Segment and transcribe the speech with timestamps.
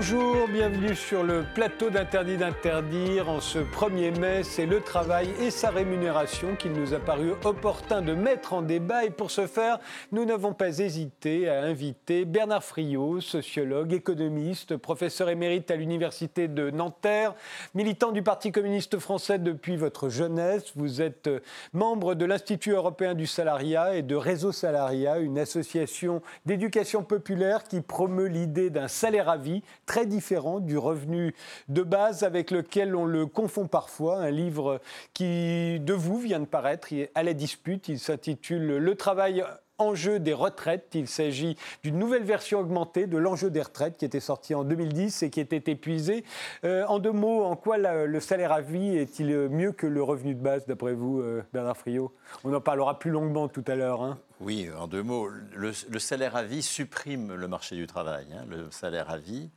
[0.00, 3.28] Bonjour, bienvenue sur le plateau d'Interdit d'interdire.
[3.28, 8.00] En ce 1er mai, c'est le travail et sa rémunération qu'il nous a paru opportun
[8.00, 9.04] de mettre en débat.
[9.04, 9.80] Et pour ce faire,
[10.12, 16.70] nous n'avons pas hésité à inviter Bernard Friot, sociologue, économiste, professeur émérite à l'Université de
[16.70, 17.34] Nanterre,
[17.74, 20.74] militant du Parti communiste français depuis votre jeunesse.
[20.76, 21.28] Vous êtes
[21.72, 27.80] membre de l'Institut européen du salariat et de Réseau Salariat, une association d'éducation populaire qui
[27.80, 31.34] promeut l'idée d'un salaire à vie très différent du revenu
[31.68, 34.18] de base avec lequel on le confond parfois.
[34.18, 34.80] Un livre
[35.14, 37.88] qui, de vous, vient de paraître à la dispute.
[37.88, 39.42] Il s'intitule Le travail
[39.78, 40.90] enjeu des retraites.
[40.94, 45.22] Il s'agit d'une nouvelle version augmentée de l'enjeu des retraites qui était sorti en 2010
[45.22, 46.24] et qui était épuisé.
[46.64, 50.34] Euh, en deux mots, en quoi le salaire à vie est-il mieux que le revenu
[50.34, 52.12] de base, d'après vous, euh, Bernard Friot?
[52.44, 54.02] On en parlera plus longuement tout à l'heure.
[54.02, 54.18] Hein.
[54.40, 58.26] Oui, en deux mots, le, salaire à vie supprime le marché du travail.
[58.34, 58.44] Hein.
[58.48, 59.50] Le salaire à vie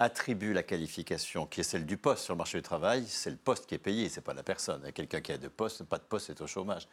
[0.00, 3.36] attribue la qualification qui est celle du poste sur le marché du travail, c'est le
[3.36, 4.90] poste qui est payé, c'est pas la personne.
[4.92, 6.88] Quelqu'un qui a de poste, pas de poste, c'est au chômage.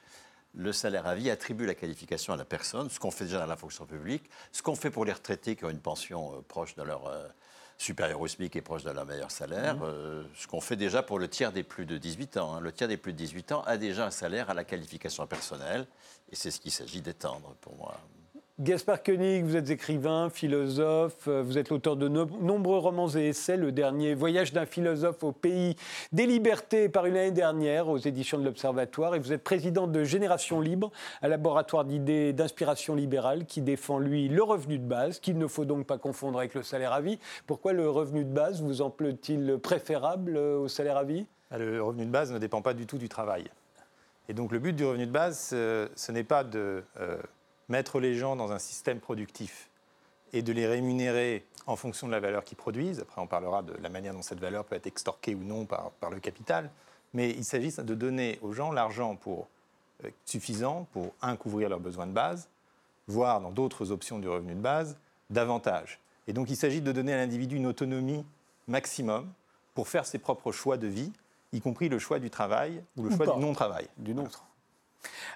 [0.53, 3.45] Le salaire à vie attribue la qualification à la personne, ce qu'on fait déjà dans
[3.45, 6.75] la fonction publique, ce qu'on fait pour les retraités qui ont une pension euh, proche
[6.75, 7.27] de leur euh,
[7.77, 9.83] supérieur au SMIC et proche de leur meilleur salaire, mmh.
[9.83, 12.55] euh, ce qu'on fait déjà pour le tiers des plus de 18 ans.
[12.55, 12.59] Hein.
[12.59, 15.87] Le tiers des plus de 18 ans a déjà un salaire à la qualification personnelle,
[16.29, 17.97] et c'est ce qu'il s'agit d'étendre pour moi.
[18.59, 23.55] Gaspard Koenig, vous êtes écrivain, philosophe, euh, vous êtes l'auteur de nombreux romans et essais.
[23.55, 25.75] Le dernier, Voyage d'un philosophe au pays
[26.11, 29.13] des libertés, paru l'année dernière aux éditions de l'Observatoire.
[29.13, 30.91] Et vous êtes président de Génération Libre,
[31.21, 35.65] un laboratoire d'idées d'inspiration libérale qui défend, lui, le revenu de base, qu'il ne faut
[35.65, 37.19] donc pas confondre avec le salaire à vie.
[37.45, 38.91] Pourquoi le revenu de base vous en
[39.29, 41.27] il préférable euh, au salaire à vie?
[41.51, 43.51] Bah, Le revenu de base ne dépend pas du tout du travail.
[44.29, 46.83] Et donc le but du revenu de base, euh, ce n'est pas de
[47.69, 49.69] mettre les gens dans un système productif
[50.33, 52.99] et de les rémunérer en fonction de la valeur qu'ils produisent.
[52.99, 55.91] Après, on parlera de la manière dont cette valeur peut être extorquée ou non par,
[55.99, 56.69] par le capital.
[57.13, 59.47] Mais il s'agit de donner aux gens l'argent pour
[60.05, 62.49] euh, suffisant pour, un, couvrir leurs besoins de base,
[63.07, 64.97] voire dans d'autres options du revenu de base,
[65.29, 65.99] davantage.
[66.27, 68.23] Et donc, il s'agit de donner à l'individu une autonomie
[68.67, 69.27] maximum
[69.73, 71.11] pour faire ses propres choix de vie,
[71.53, 73.87] y compris le choix du travail ou le choix du non-travail.
[73.97, 74.27] Du non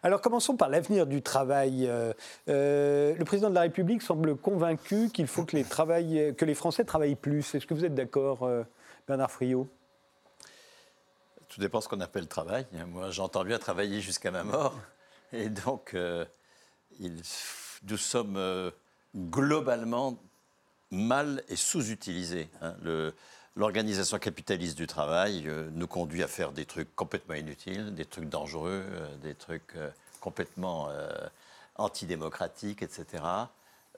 [0.04, 1.88] alors commençons par l'avenir du travail.
[1.88, 2.14] Euh,
[2.50, 7.54] euh, le président de la République semble convaincu qu'il faut que les, Français travaillent plus.
[7.54, 8.64] Est-ce que vous êtes d'accord, euh,
[9.08, 9.68] Bernard Friot?
[11.48, 12.66] Tout dépend ce qu'on appelle travail.
[12.88, 14.74] Moi, j'entends bien travailler jusqu'à ma mort.
[15.34, 15.96] Et donc,
[17.00, 18.72] nous sommes
[19.16, 20.18] globalement
[20.92, 22.50] mal et sous-utilisés.
[22.62, 22.76] Hein.
[23.58, 28.30] L'organisation capitaliste du travail euh, nous conduit à faire des trucs complètement inutiles, des trucs
[28.30, 29.90] dangereux, euh, des trucs euh,
[30.22, 30.90] complètement
[31.78, 33.24] antidémocratiques, etc.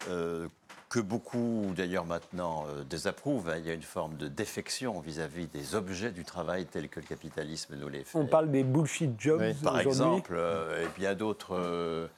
[0.07, 3.49] que beaucoup d'ailleurs maintenant désapprouvent.
[3.49, 3.57] Hein.
[3.57, 7.05] Il y a une forme de défection vis-à-vis des objets du travail tels que le
[7.05, 8.17] capitalisme nous les fait.
[8.17, 9.53] On parle des bullshit jobs.
[9.61, 10.39] Par exemple,
[10.81, 12.09] et bien d'autres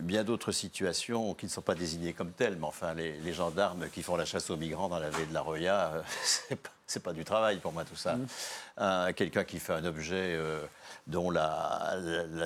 [0.00, 4.02] bien d'autres situations qui ne sont pas désignées comme telles, mais enfin, les, gendarmes qui
[4.02, 6.70] font la chasse aux migrants dans la baie de la Roya, euh, c'est pas,
[7.00, 8.16] pas du travail pour moi tout ça.
[8.16, 9.12] Mm.
[9.14, 10.60] Quelqu'un qui fait un objet euh,
[11.06, 11.96] dont la,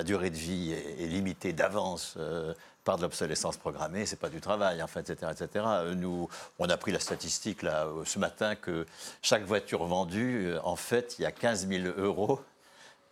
[0.05, 2.53] durée de vie est, limitée d'avance euh,
[2.83, 5.65] par de l'obsolescence programmée, c'est pas du travail, en fait, etc., etc.
[5.95, 8.85] Nous, on a pris la statistique là ce matin que
[9.21, 12.39] chaque voiture vendue, en fait, il y a 15 000 euros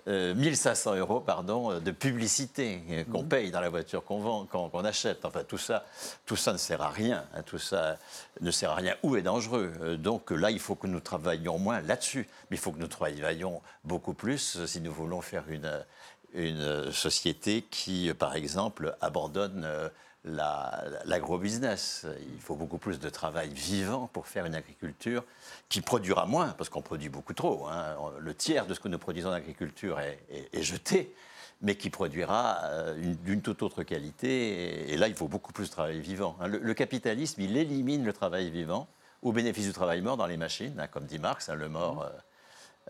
[0.07, 3.29] 1500 euh, euros pardon, euh, de publicité euh, qu'on mhm.
[3.29, 5.25] paye dans la voiture qu'on vend, qu'on achète.
[5.25, 5.85] Enfin, tout ça,
[6.25, 7.25] tout ça ne sert à rien.
[7.33, 7.41] Hein.
[7.43, 7.97] tout ça
[8.41, 9.97] ne sert à rien ou est dangereux.
[9.97, 12.27] Donc là, il faut que nous travaillions moins là-dessus.
[12.49, 15.83] Mais il faut que nous travaillions beaucoup plus si nous voulons faire une,
[16.33, 19.67] une société qui, par exemple, abandonne
[20.25, 22.05] l'agrobusiness.
[22.33, 25.23] Il faut beaucoup plus de travail vivant pour faire une agriculture
[25.69, 27.67] qui produira moins, parce qu'on produit beaucoup trop.
[27.67, 27.95] Hein.
[28.19, 31.13] Le tiers de ce que nous produisons en agriculture est, jeté,
[31.61, 34.91] mais qui produira euh, d'une toute autre qualité.
[34.91, 36.35] Et, là, il faut beaucoup plus de travail vivant.
[36.39, 36.47] Hein.
[36.47, 38.87] Le, capitalisme, il élimine le travail vivant
[39.21, 42.03] au bénéfice du travail mort dans les machines, hein, comme dit Marx, le mort.
[42.03, 42.09] Euh,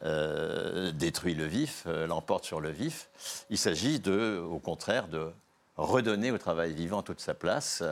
[0.03, 3.07] euh, détruit le vif, l'emporte sur le vif.
[3.49, 5.31] Il s'agit de, au contraire, de
[5.77, 7.83] redonner au travail vivant toute sa place,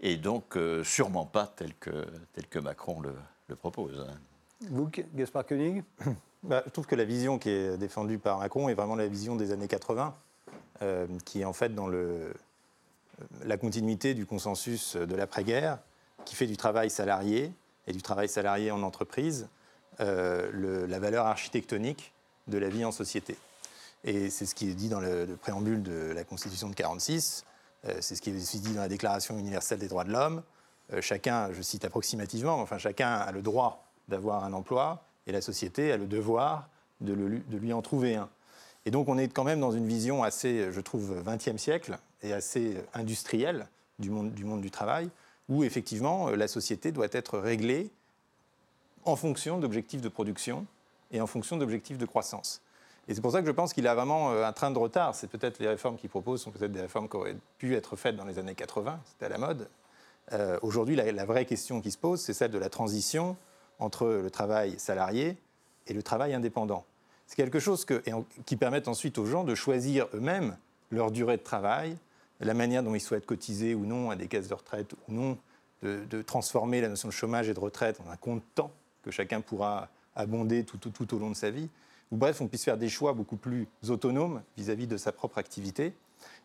[0.00, 3.14] et donc sûrement pas tel que, tel que Macron le,
[3.48, 4.06] le propose.
[4.68, 5.82] Vous, Gaspard Koenig
[6.42, 9.36] bah, Je trouve que la vision qui est défendue par Macron est vraiment la vision
[9.36, 10.14] des années 80,
[10.82, 12.32] euh, qui est en fait dans le,
[13.44, 15.78] la continuité du consensus de l'après-guerre,
[16.24, 17.52] qui fait du travail salarié
[17.86, 19.48] et du travail salarié en entreprise
[20.00, 22.12] euh, la valeur architectonique
[22.46, 23.36] de la vie en société.
[24.04, 27.44] Et c'est ce qui est dit dans le, préambule de la Constitution de 1946,
[27.86, 30.42] euh, c'est ce qui est dit dans la Déclaration universelle des droits de l'homme,
[30.92, 35.40] euh, chacun, je cite approximativement, enfin chacun a le droit d'avoir un emploi et la
[35.40, 36.68] société a le devoir
[37.00, 38.28] de, lui en trouver un.
[38.86, 42.32] Et donc on est quand même dans une vision assez, je trouve, 20e siècle et
[42.32, 43.68] assez industrielle
[43.98, 45.10] du monde du, monde du travail,
[45.48, 47.90] où effectivement la société doit être réglée
[49.04, 50.66] en fonction d'objectifs de production
[51.10, 52.62] et en fonction d'objectifs de croissance.
[53.10, 55.16] Et c'est pour ça que je pense qu'il a vraiment euh, un train de retard.
[55.16, 58.14] C'est peut-être les réformes qu'il propose sont peut-être des réformes qui auraient pu être faites
[58.14, 59.68] dans les années 80, c'était à la mode.
[60.32, 63.36] Euh, aujourd'hui, la, vraie question qui se pose, c'est celle de la transition
[63.80, 65.36] entre le travail salarié
[65.88, 66.84] et le travail indépendant.
[67.26, 67.84] C'est quelque chose
[68.46, 70.56] qui permet ensuite aux gens de choisir eux-mêmes
[70.92, 71.96] leur durée de travail,
[72.38, 75.38] la manière dont ils souhaitent cotiser ou non à des caisses de retraite ou non,
[75.82, 78.70] de, transformer la notion de chômage et de retraite en un compte temps
[79.02, 81.68] que chacun pourra abonder tout, tout, au long de sa vie.
[82.10, 85.94] Ou bref, on puisse faire des choix beaucoup plus autonomes vis-à-vis de sa propre activité.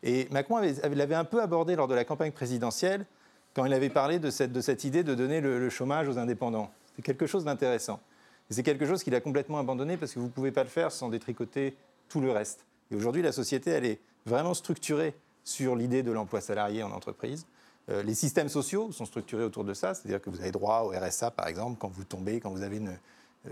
[0.04, 3.06] Et Macron l'avait un peu abordé lors de la campagne présidentielle
[3.56, 6.70] quand il avait parlé de cette, idée de donner le, chômage aux indépendants.
[6.96, 8.00] C'est quelque chose d'intéressant.
[8.50, 10.92] C'est quelque chose qu'il a complètement abandonné parce que vous ne pouvez pas le faire
[10.92, 11.76] sans détricoter
[12.10, 12.66] tout le reste.
[12.92, 17.48] Et aujourd'hui, la société, elle est vraiment structurée sur l'idée de l'emploi salarié en entreprise.
[17.90, 20.90] Euh, les systèmes sociaux sont structurés autour de ça, c'est-à-dire que vous avez droit au
[20.90, 22.98] RSA, par exemple, quand vous tombez, quand vous avez une,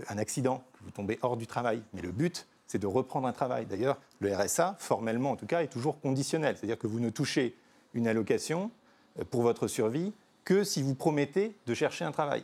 [0.08, 1.82] un accident, vous tombez hors du travail.
[1.92, 3.66] Mais le but, c'est de reprendre un travail.
[3.66, 6.56] D'ailleurs, le RSA, formellement en tout cas, est toujours conditionnel.
[6.56, 7.56] C'est-à-dire que vous ne touchez
[7.94, 8.70] une allocation
[9.18, 10.12] euh, pour votre survie
[10.44, 12.42] que si vous promettez de chercher un travail.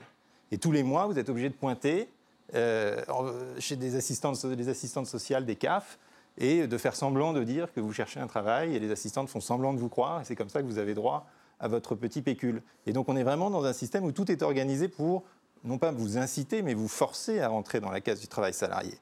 [0.53, 2.09] Et tous les mois, vous êtes obligé de pointer
[2.55, 3.03] euh,
[3.59, 5.99] chez des assistantes, des assistantes sociales, des CAF,
[6.39, 9.41] et de faire semblant de dire que vous cherchez un travail, et les assistantes font
[9.41, 11.27] semblant de vous croire, et c'est comme ça que vous avez droit
[11.61, 12.63] à votre petit pécule.
[12.87, 15.25] Et donc on est vraiment dans un système où tout est organisé pour
[15.65, 18.99] non pas vous inciter, mais vous forcer à rentrer dans la case du travail salarié.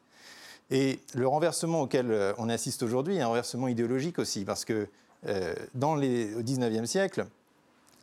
[0.70, 4.88] Et le renversement auquel euh, on assiste aujourd'hui est un renversement idéologique aussi, parce que
[5.26, 7.26] euh, dans les, au XIXe siècle,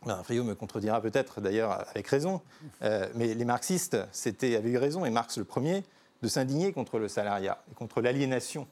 [0.04, 2.40] ben, Frio me contredira peut-être d'ailleurs avec raison,
[2.82, 5.84] euh, mais les marxistes avaient eu raison, et Marx le premier,
[6.22, 8.66] de s'indigner contre le salariat et contre l'aliénation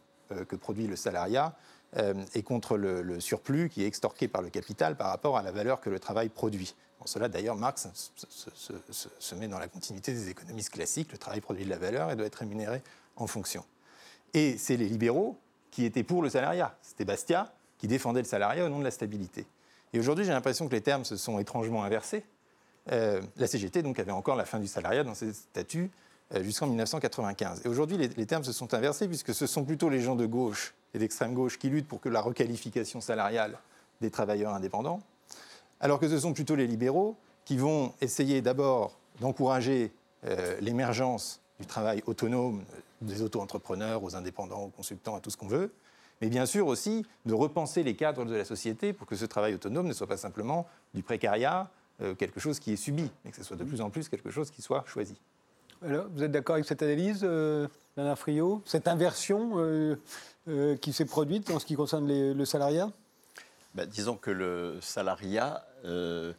[0.49, 1.55] que produit le salariat
[2.35, 5.81] et contre le, surplus qui est extorqué par le capital par rapport à la valeur
[5.81, 6.75] que le travail produit.
[7.05, 7.89] Cela, d'ailleurs, Marx
[9.19, 11.13] se, met dans la continuité des économistes classiques.
[11.13, 12.83] Le travail produit de la valeur et doit être rémunéré
[13.17, 13.65] en fonction.
[14.33, 15.37] Et c'est les libéraux
[15.71, 16.77] qui étaient pour le salariat.
[16.83, 19.47] C'était Bastia qui défendait le salariat au nom de la stabilité.
[19.93, 22.25] Et aujourd'hui, j'ai l'impression que les termes se sont étrangement inversés.
[22.93, 25.91] Euh, la CGT donc, avait encore la fin du salariat dans ses statuts
[26.35, 27.63] euh, jusqu'en 1995.
[27.65, 30.27] Et aujourd'hui, les, les, termes se sont inversés puisque ce sont plutôt les gens de
[30.27, 33.59] gauche et d'extrême gauche qui luttent pour que la requalification salariale
[34.01, 35.01] des travailleurs indépendants,
[35.85, 37.15] alors que ce sont plutôt les libéraux
[37.45, 39.93] qui vont essayer d'abord d'encourager
[40.25, 42.65] euh, l'émergence du travail autonome
[43.03, 45.71] des auto-entrepreneurs, aux indépendants, aux consultants, à tout ce qu'on veut,
[46.23, 49.53] mais bien sûr aussi de repenser les cadres de la société pour que ce travail
[49.53, 51.69] autonome ne soit pas simplement du précariat,
[52.01, 54.31] euh, quelque chose qui est subi, mais que ce soit de plus en plus quelque
[54.31, 55.21] chose qui soit choisi.
[55.85, 59.97] Alors, vous êtes d'accord avec cette analyse, euh, Bernard Friot Cette inversion euh,
[60.81, 62.91] qui s'est produite en ce qui concerne le salariat?
[63.75, 66.33] Ben, Disons que le salariat euh,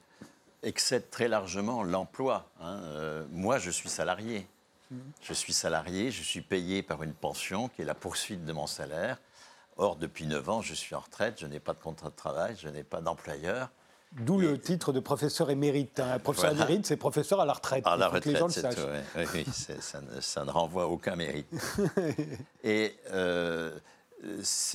[0.63, 2.49] excède très largement l'emploi.
[2.61, 2.79] Hein.
[2.83, 4.47] Euh, moi, je suis salarié.
[5.21, 8.67] Je suis salarié, je suis payé par une pension qui est la poursuite de mon
[8.67, 9.17] salaire.
[9.77, 12.55] Or, depuis 9 ans, je suis en retraite, je n'ai pas de contrat de travail,
[12.57, 13.69] je n'ai pas d'employeur.
[14.13, 15.99] D'où le titre de professeur émérite.
[15.99, 17.85] Un professeur émérite, c'est professeur à la retraite.
[17.85, 19.45] À la retraite, oui, oui,
[20.21, 21.47] ça, ne renvoie aucun mérite.
[22.63, 23.77] Et euh,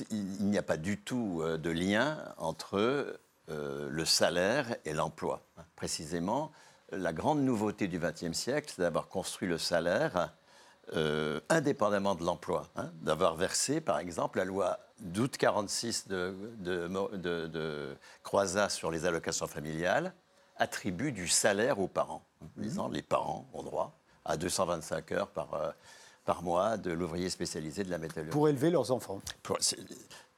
[0.09, 3.19] il n'y a pas du tout de lien entre
[3.51, 5.41] euh, le salaire et l'emploi.
[5.75, 6.51] Précisément,
[6.91, 10.31] la grande nouveauté du XXe siècle, c'est d'avoir construit le salaire
[10.93, 12.91] euh, indépendamment de l'emploi, hein.
[13.01, 16.87] d'avoir versé, par exemple, la loi d'août 46 de, de,
[17.47, 20.13] de, Croizat sur les allocations familiales
[20.57, 25.53] attribue du salaire aux parents, en disant les parents ont droit à 225 heures par,
[25.55, 25.71] euh,
[26.31, 28.31] par mois de l'ouvrier spécialisé de la métallurgie.
[28.31, 29.19] Pour élever leurs enfants.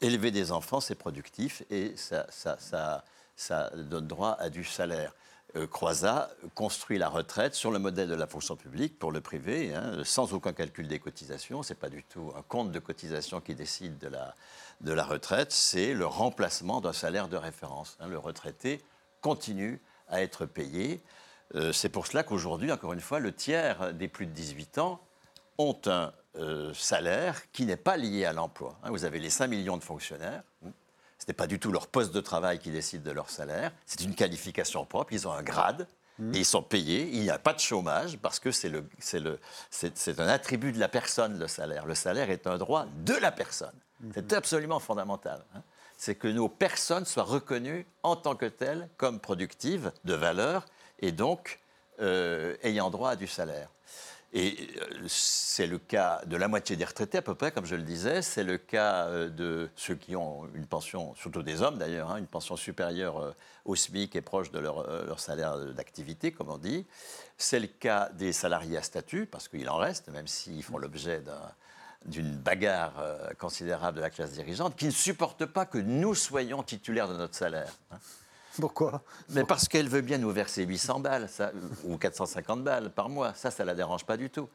[0.01, 3.03] élever des enfants, c'est productif et ça, ça, ça,
[3.35, 5.13] ça, donne droit à du salaire.
[5.55, 9.75] Euh, Croizat construit la retraite sur le modèle de la fonction publique pour le privé,
[9.75, 11.61] hein, sans aucun calcul des cotisations.
[11.61, 14.33] Ce n'est pas du tout un compte de cotisation qui décide de la,
[14.81, 17.97] de la retraite, c'est le remplacement d'un salaire de référence.
[17.99, 18.07] Hein.
[18.07, 18.81] Le retraité
[19.21, 21.03] continue à être payé.
[21.53, 24.99] Euh, c'est pour cela qu'aujourd'hui, encore une fois, le tiers des plus de 18 ans
[25.57, 28.77] ont un euh, salaire qui n'est pas lié à l'emploi.
[28.83, 30.43] Hein, vous avez les 5 millions de fonctionnaires.
[30.65, 30.71] Hein.
[31.19, 33.71] Ce n'est pas du tout leur poste de travail qui décide de leur salaire.
[33.85, 35.13] C'est une qualification propre.
[35.13, 35.87] Ils ont un grade.
[36.19, 38.69] Et ils sont payés, il n'y a pas de chômage parce que c'est
[40.19, 41.87] un attribut de la personne, le salaire.
[41.87, 43.73] Le salaire est un droit de la personne.
[44.13, 45.43] C'est absolument fondamental.
[45.55, 45.61] Hein.
[45.97, 50.65] C'est que nos personnes soient reconnues en tant que telles comme productives de valeur
[50.99, 51.59] et donc
[51.99, 53.69] euh, ayant droit à du salaire.
[54.35, 57.75] Et euh, c'est le cas de la moitié des retraités à peu près, comme je
[57.75, 58.23] le disais.
[58.23, 62.17] C'est le cas euh, de ceux qui ont une pension, surtout des hommes d'ailleurs, hein,
[62.17, 63.31] une pension supérieure euh,
[63.65, 66.87] au SMIC et proche de leur, salaire d'activité, comme on dit.
[67.37, 71.23] C'est le cas des salariés à statut, parce qu'il en reste, même s'ils font l'objet
[72.05, 72.93] d'une bagarre
[73.37, 77.35] considérable de la classe dirigeante, qui ne supporte pas que nous soyons titulaires de notre
[77.35, 77.73] salaire.
[77.91, 77.97] Hein.
[78.59, 81.29] Pourquoi Mais parce qu'elle veut bien nous verser 800 balles
[81.85, 83.33] ou 450 balles par mois.
[83.33, 84.49] Ça, ça ne la dérange pas du tout.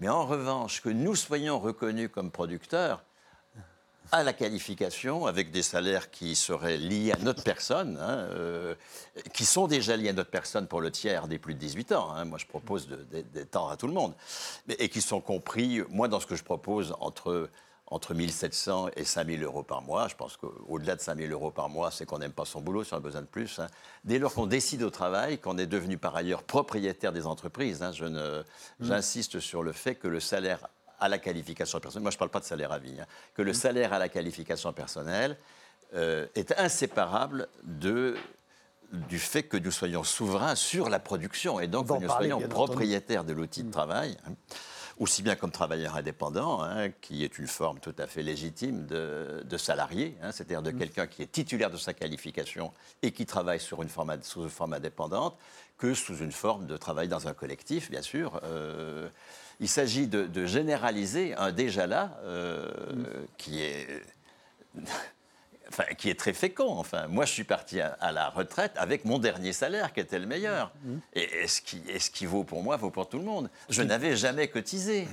[0.00, 3.02] Mais en revanche, que nous soyons reconnus comme producteurs
[4.12, 8.74] à la qualification, avec des salaires qui seraient liés à notre personne, hein, euh,
[9.32, 12.12] qui sont déjà liés à notre personne pour le tiers des plus de 18 ans.
[12.12, 12.24] Hein.
[12.24, 14.14] Moi, je propose d'étendre à tout le monde.
[14.78, 17.50] et qui sont compris, moi, dans ce que je propose, entre
[17.88, 20.08] entre 1700 et 5000 euros par mois.
[20.08, 22.96] Je pense qu'au-delà de 5000 euros par mois, c'est qu'on n'aime pas son boulot, on
[22.96, 23.58] a besoin de plus.
[23.58, 23.68] Hein.
[24.04, 27.92] Dès lors qu'on décide au travail, qu'on est devenu par ailleurs propriétaire des entreprises, hein,
[27.92, 28.44] mm.
[28.80, 30.66] j'insiste sur le fait que le salaire
[30.98, 33.42] à la qualification personnelle, moi je ne parle pas de salaire à vie, hein, que
[33.42, 33.54] le mm.
[33.54, 35.36] salaire à la qualification personnelle
[35.94, 38.16] euh, est inséparable de
[38.92, 43.24] du fait que nous soyons souverains sur la production et donc que nous soyons propriétaires
[43.24, 43.72] de l'outil de mm.
[43.72, 44.16] travail
[44.98, 49.56] aussi bien comme travailleur indépendant, hein, qui est une forme tout à fait légitime de,
[49.56, 50.78] salarié, hein, c'est-à-dire de mm.
[50.78, 52.72] quelqu'un qui est titulaire de sa qualification
[53.02, 55.36] et qui travaille sur une forme, sous une forme indépendante,
[55.78, 58.40] que sous une forme de travail dans un collectif, bien sûr.
[58.44, 59.08] Euh,
[59.60, 63.06] il s'agit de, généraliser un déjà là euh, mm.
[63.36, 64.02] qui est
[65.68, 66.78] enfin, qui est très fécond.
[66.78, 70.26] Enfin, moi, je suis parti à, la retraite avec mon dernier salaire, qui était le
[70.26, 70.72] meilleur.
[70.82, 70.96] Mmh.
[71.14, 73.50] Et, ce, qui, ce qui vaut pour moi vaut pour tout le monde.
[73.68, 75.08] Je n'avais jamais cotisé.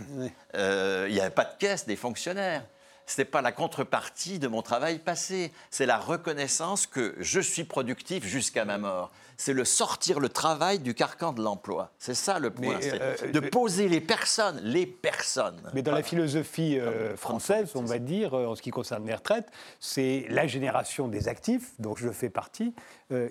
[0.55, 2.63] Euh, il n'y avait pas de caisse des fonctionnaires
[3.05, 7.63] ce n'est pas la contrepartie de mon travail passé, c'est la reconnaissance que je suis
[7.63, 9.12] productif jusqu'à ma mort.
[9.36, 11.91] C'est le sortir le travail du carcan de l'emploi.
[11.98, 12.79] C'est ça le point.
[12.81, 15.60] Euh, de poser les personnes, les personnes.
[15.74, 19.15] Mais dans la philosophie euh, française, on va dire, euh, en ce qui concerne les
[19.15, 19.48] retraites,
[19.79, 22.74] c'est la génération des actifs, dont je fais partie,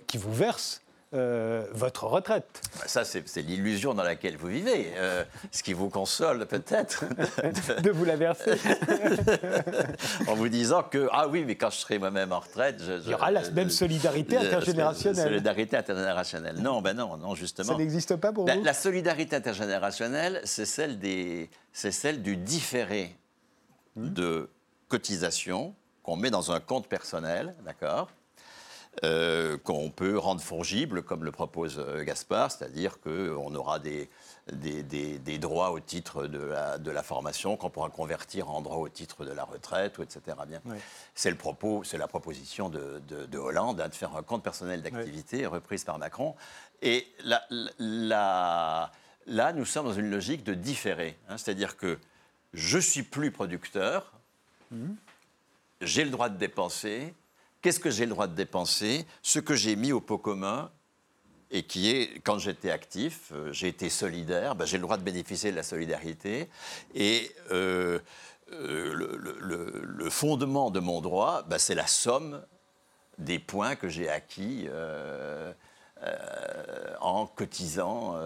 [0.07, 0.83] qui vous verse
[1.15, 2.63] euh, votre retraite.
[2.79, 4.93] Bah, ça, c'est l'illusion dans laquelle vous vivez.
[4.97, 7.05] Euh, ce qui vous console peut-être.
[7.83, 8.53] de vous la verser.
[10.27, 12.83] en vous disant que, ah oui, mais quand je serai moi-même en retraite.
[13.05, 15.25] Il y aura la même solidarité intergénérationnelle.
[15.25, 16.57] Solidarité intergénérationnelle.
[16.61, 17.73] Non, ben non, non, justement.
[17.73, 18.63] Ça n'existe pas pour vous?
[18.63, 23.15] La solidarité intergénérationnelle, c'est celle, des, celle du différé
[23.97, 24.09] hmm.
[24.15, 24.51] de
[24.89, 28.09] cotisation qu'on met dans un compte personnel, d'accord?
[29.05, 34.11] Euh, qu'on peut rendre fongible, comme le propose euh, Gaspard, c'est-à-dire qu'on aura des,
[34.53, 38.91] des, droits au titre de la, de la formation qu'on pourra convertir en droits au
[38.91, 40.37] titre de la retraite, etc.
[40.47, 40.61] Bien.
[41.15, 44.83] C'est le propos, c'est la proposition de, de, Hollande hein, de faire un compte personnel
[44.83, 46.35] d'activité reprise par Macron.
[46.83, 47.43] Et là,
[49.27, 51.99] là, nous sommes dans une logique de différé, hein, c'est-à-dire que
[52.53, 54.13] je suis plus producteur,
[54.71, 54.91] mmh.
[55.81, 57.15] j'ai le droit de dépenser,
[57.63, 59.07] Qu'est-ce que j'ai le droit de dépenser?
[59.23, 60.73] Ce que j'ai mis au pot commun
[61.53, 65.05] et qui est, quand j'étais actif, euh, j'ai été solidaire, ben, j'ai le droit de
[65.05, 66.49] bénéficier de la solidarité.
[66.95, 68.01] Et euh,
[68.53, 72.43] euh, le, fondement de mon droit, ben, c'est la somme
[73.19, 74.67] des points que j'ai acquis
[77.01, 78.17] en cotisant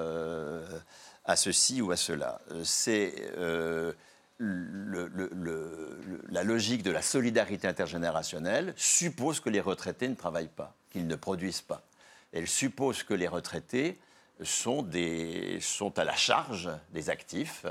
[1.25, 2.41] à ceci ou à cela.
[2.65, 3.13] C'est
[4.39, 11.17] la logique de la solidarité intergénérationnelle suppose que les retraités ne travaillent pas, qu'ils ne
[11.17, 11.83] produisent pas.
[12.33, 13.99] Elle suppose que les retraités
[14.43, 17.65] sont, des, sont à la charge des actifs,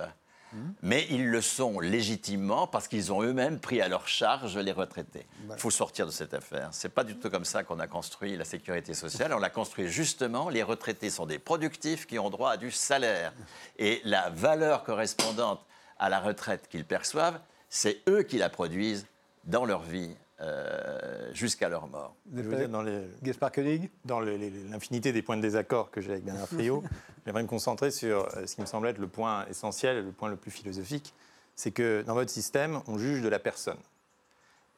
[0.53, 0.57] mmh.
[0.81, 5.27] mais ils le sont légitimement parce qu'ils ont eux-mêmes pris à leur charge les retraités.
[5.47, 6.73] Il faut sortir de cette affaire.
[6.73, 9.33] Ce n'est pas du tout comme ça qu'on a construit la sécurité sociale.
[9.33, 13.33] On l'a construit justement, les retraités sont des productifs qui ont droit à du salaire.
[13.77, 15.63] Et la valeur correspondante
[15.99, 19.05] à la retraite qu'ils perçoivent, c'est eux qui la produisent
[19.45, 22.13] dans leur vie euh, jusqu'à leur mort.
[22.25, 26.83] dans les, Gaspard Koenig Dans l'infinité des points de désaccord que j'ai avec Bernard Friot,
[27.25, 30.29] j'aimerais me concentrer sur euh, ce qui me semble être le point essentiel, le point
[30.29, 31.13] le plus philosophique,
[31.55, 33.77] c'est que dans votre système, on juge de la personne.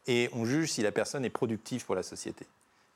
[0.06, 2.46] Et on juge si la personne est productive pour la société.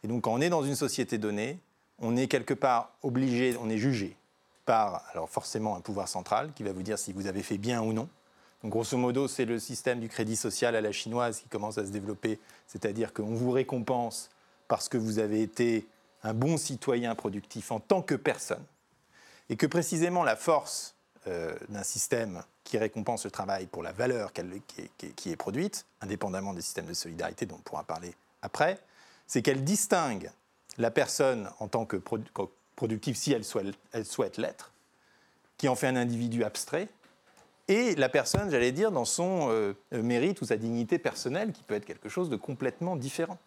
[0.03, 1.59] Et donc quand on est dans une société donnée,
[1.97, 4.15] on est quelque part obligé, on est jugé
[4.65, 7.81] par, alors forcément, un pouvoir central qui va vous dire si vous avez fait bien
[7.81, 8.09] ou non.
[8.63, 11.85] Donc, grosso modo, c'est le système du crédit social à la chinoise qui commence à
[11.85, 14.29] se développer, c'est-à-dire qu'on vous récompense
[14.67, 15.87] parce que vous avez été
[16.23, 18.63] un bon citoyen productif en tant que personne,
[19.49, 20.95] et que précisément la force
[21.27, 26.61] euh, d'un système qui récompense le travail pour la valeur qui, est, produite, indépendamment des
[26.61, 28.79] systèmes de solidarité dont on pourra parler après,
[29.27, 30.31] c'est qu'elle distingue
[30.77, 31.97] la personne en tant que
[32.81, 34.71] productive si elle souhaite, elle souhaite l'être,
[35.57, 36.87] qui en fait un individu abstrait,
[37.67, 41.75] et la personne, j'allais dire, dans son euh, mérite ou sa dignité personnelle, qui peut
[41.75, 43.37] être quelque chose de complètement différent.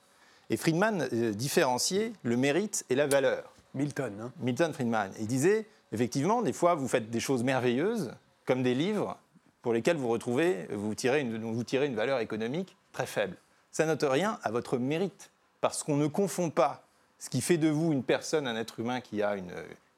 [0.50, 3.52] Et Friedman euh, différenciait le mérite et la valeur.
[3.74, 4.14] Milton.
[4.22, 4.32] Hein.
[4.38, 5.10] Milton Friedman.
[5.18, 8.12] Il disait, effectivement, des fois, vous faites des choses merveilleuses,
[8.46, 9.18] comme des livres,
[9.62, 13.36] pour lesquels vous retrouvez, vous tirez une, vous tirez une valeur économique très faible.
[13.72, 16.83] Ça note rien à votre mérite, parce qu'on ne confond pas
[17.24, 19.50] ce qui fait de vous une personne, un être humain qui a une,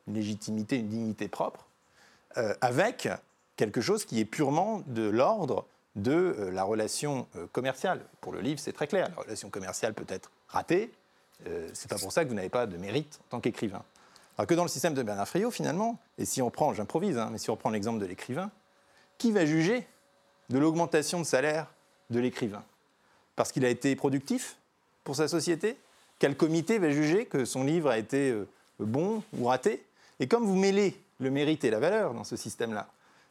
[0.06, 1.66] légitimité, une dignité propre,
[2.36, 3.08] euh, avec
[3.56, 5.66] quelque chose qui est purement de l'ordre
[5.96, 8.00] de euh, la relation euh, commerciale.
[8.20, 9.08] Pour le livre, c'est très clair.
[9.16, 10.92] La relation commerciale peut être ratée.
[11.74, 13.82] C'est pas pour ça que vous n'avez pas de mérite en tant qu'écrivain.
[14.38, 17.28] Alors que dans le système de Bernard Friot, finalement, et si on prend, j'improvise, hein,
[17.30, 18.50] mais si on prend l'exemple de l'écrivain,
[19.18, 19.86] qui va juger
[20.48, 21.66] de l'augmentation de salaire
[22.08, 22.64] de l'écrivain?
[23.34, 24.56] Parce qu'il a été productif
[25.04, 25.76] pour sa société?
[26.18, 28.34] Quel comité va juger que son livre a été
[28.78, 29.84] bon ou raté
[30.20, 32.88] Et comme vous mêlez le mérite et la valeur dans ce système-là,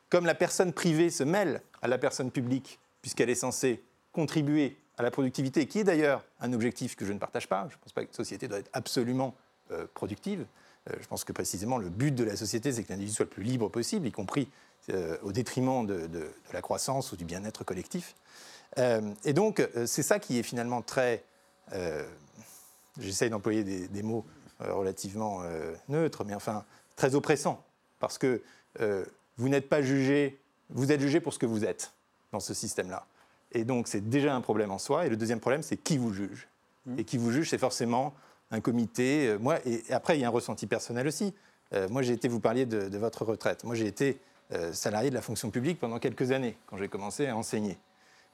[0.10, 5.04] comme la personne privée se mêle à la personne publique, puisqu'elle est censée contribuer à
[5.04, 7.94] la productivité, qui est d'ailleurs un objectif que je ne partage pas, je ne pense
[7.94, 9.36] pas qu'une société doit être absolument
[9.72, 10.46] euh, productive,
[10.90, 13.32] euh, je pense que précisément le but de la société, c'est que l'individu soit le
[13.32, 14.50] plus libre possible, y compris
[14.90, 16.10] euh, au détriment de,
[16.54, 18.16] la croissance ou du bien-être collectif.
[18.78, 21.24] et donc, c'est ça qui est finalement très...
[23.00, 24.26] J'essaye d'employer des, des, mots
[24.60, 25.42] relativement
[25.90, 26.64] neutres, mais enfin
[26.96, 27.62] très oppressants,
[28.00, 28.42] parce que
[29.38, 31.92] vous n'êtes pas jugé, vous êtes jugé pour ce que vous êtes
[32.32, 33.06] dans ce système-là.
[33.52, 35.06] Et donc, c'est déjà un problème en soi.
[35.06, 36.48] Et le deuxième problème, c'est qui vous juge.
[36.86, 37.00] Mmh.
[37.00, 38.14] Et qui vous juge, c'est forcément
[38.52, 39.30] un comité.
[39.30, 41.34] Euh, moi, et après, il y a un ressenti personnel aussi.
[41.74, 43.64] Euh, moi, j'ai été, vous parliez de, votre retraite.
[43.64, 44.20] Moi, j'ai été
[44.54, 47.78] euh, salarié de la fonction publique pendant quelques années, quand j'ai commencé à enseigner.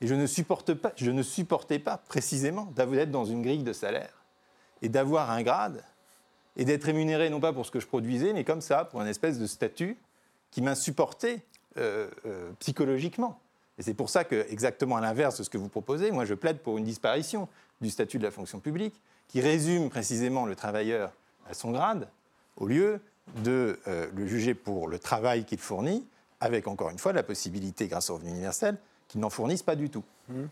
[0.01, 3.73] Et je ne, supporte pas, je ne supportais pas précisément d'être dans une grille de
[3.73, 4.11] salaire
[4.81, 5.83] et d'avoir un grade
[6.57, 9.07] et d'être rémunéré non pas pour ce que je produisais, mais comme ça, pour un
[9.07, 9.97] espèce de statut
[10.51, 11.43] qui m'insupportait
[11.77, 13.39] euh, euh, psychologiquement.
[13.77, 16.33] Et c'est pour ça que, exactement à l'inverse de ce que vous proposez, moi je
[16.33, 17.47] plaide pour une disparition
[17.79, 21.13] du statut de la fonction publique qui résume précisément le travailleur
[21.49, 22.07] à son grade,
[22.57, 22.99] au lieu
[23.43, 26.05] de euh, le juger pour le travail qu'il fournit,
[26.41, 29.89] avec encore une fois la possibilité, grâce au revenu universel, qu'il n'en fournisse pas du
[29.89, 30.03] tout.
[30.27, 30.43] Mmh.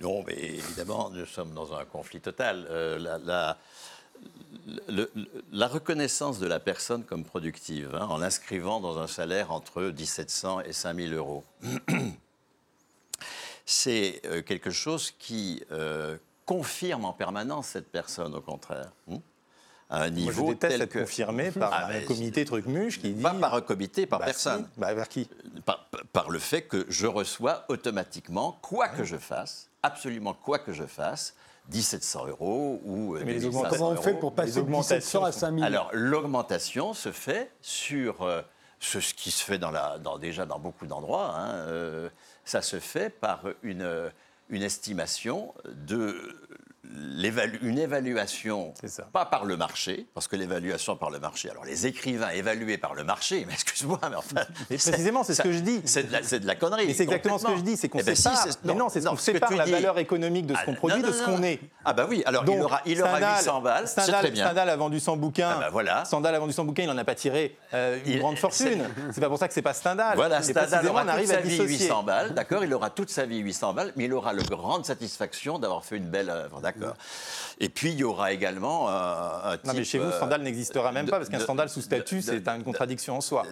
[0.00, 2.66] Non, mais évidemment, nous sommes dans un conflit total.
[2.98, 3.56] la,
[5.52, 10.60] la reconnaissance de la personne comme productive, hein, en l'inscrivant dans un salaire entre 1700
[10.62, 11.44] et 5000 euros,
[13.66, 18.92] c'est euh, quelque chose qui euh, confirme en permanence cette personne, au contraire.
[19.10, 19.18] Hein,
[19.90, 23.22] à un niveau Moi, je tel être confirmé par ah, un comité truc-muche qui dit...
[23.22, 24.68] Pas par un comité, par bah, personne.
[24.76, 25.28] Bah, vers qui
[25.64, 30.72] par, par, le fait que je reçois automatiquement, quoi que je fasse, absolument quoi que
[30.72, 31.34] je fasse,
[31.72, 35.64] 1700 euros ou euh, Mais les Comment on fait pour passer de 1700 à 5000
[35.64, 38.40] Alors l'augmentation se fait sur euh,
[38.80, 41.34] ce, qui se fait dans la, dans, déjà dans beaucoup d'endroits.
[41.36, 42.08] Hein, euh,
[42.44, 44.10] ça se fait par une,
[44.48, 46.36] une estimation de
[47.62, 48.72] une évaluation,
[49.12, 52.94] pas par le marché, parce que l'évaluation par le marché, alors les écrivains évalués par
[52.94, 54.42] le marché, mais excuse-moi, mais enfin.
[54.70, 55.80] Mais précisément, c'est ce que je dis.
[55.84, 56.94] C'est de, la connerie.
[56.94, 58.46] c'est exactement ce que je dis, c'est qu'on eh ben sépare.
[58.64, 61.24] mais non, c'est qu'on sépare la valeur économique de ce qu'on ah, produit de ce
[61.24, 61.60] qu'on est.
[61.84, 64.46] Ah bah oui, alors il aura, il aura 800 balles, c'est très bien.
[64.46, 65.52] Stendhal a vendu 100 bouquins.
[65.56, 66.04] Ah bah voilà.
[66.04, 68.84] Stendhal a vendu 100 bouquins, il n'en a pas tiré euh, une grande fortune.
[69.12, 70.16] C'est pas pour ça que c'est pas Stendhal.
[70.16, 73.74] Voilà, Stendhal aura toute sa vie 800 balles, d'accord, il aura toute sa vie 800
[73.74, 76.77] balles, mais il aura la grande satisfaction d'avoir fait une belle œuvre, d'accord.
[77.60, 81.06] Et puis, il y aura également un, type, Non, mais chez vous, scandale n'existera même
[81.06, 83.44] pas, parce qu'un scandale sous statut, c'est une contradiction en soi.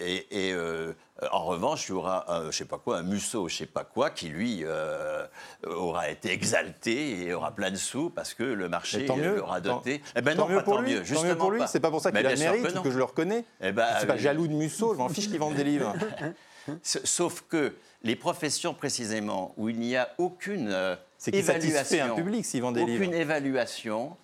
[0.00, 0.92] Et, euh,
[1.30, 3.84] en revanche, il y aura, un, je sais pas quoi, un Musso, je sais pas
[3.84, 5.26] quoi, qui lui euh,
[5.66, 10.00] aura été exalté et aura plein de sous parce que le marché l'aura doté.
[10.16, 11.60] eh ben non, mieux pas pour tant lui, mieux, justement mieux pour lui.
[11.66, 13.44] C'est pas pour ça qu'il a le mérite que, que, je le reconnais.
[13.60, 15.94] Eh ben, c'est pas euh, jaloux de Musso, je m'en fiche qu'il vende des livres.
[16.82, 20.74] Sauf que les professions précisément où il n'y a aucune
[21.20, 24.16] c'est évaluation, un public s'ils vendent des aucune évaluation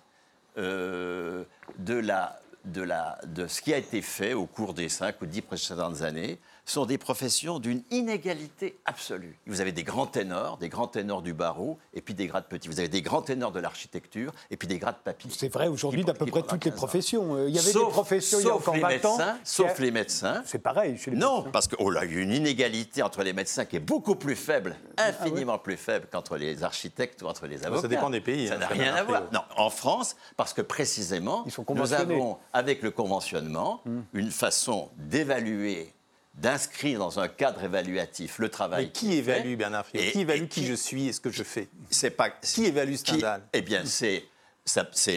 [0.57, 1.43] euh,
[1.77, 5.27] de, la, de, la, de ce qui a été fait au cours des 5 ou
[5.27, 6.39] 10 précédentes années
[6.71, 9.37] sont des professions d'une inégalité absolue.
[9.47, 12.67] Vous avez des grands ténors, des grands ténors du barreau, et puis des grades petits.
[12.67, 15.29] Vous avez des grands ténors de l'architecture, et puis des grades papy.
[15.35, 17.35] C'est vrai aujourd'hui d'à peu près toutes les professions.
[17.35, 19.17] Euh, il y avait des professions il y a encore 20 ans.
[19.43, 20.43] Sauf les médecins.
[20.45, 23.65] C'est pareil chez les non, parce qu'il oh y a une inégalité entre les médecins
[23.65, 27.65] qui est beaucoup plus faible, infiniment ah plus faible qu'entre les architectes ou entre les
[27.65, 27.83] avocats.
[27.83, 28.47] Ça dépend des pays.
[28.47, 29.23] Ça hein, n'a rien à voir.
[29.31, 34.01] Non, en France, parce que précisément, nous avons, avec le conventionnement, hmm.
[34.13, 35.93] une façon d'évaluer
[36.37, 38.85] d'inscrire dans un cadre évaluatif le travail.
[38.85, 41.67] Mais qui évalue, Bernard Friot Qui évalue qui, je suis et ce que je fais
[41.89, 44.25] C'est pas qui évalue Stendhal Eh bien, c'est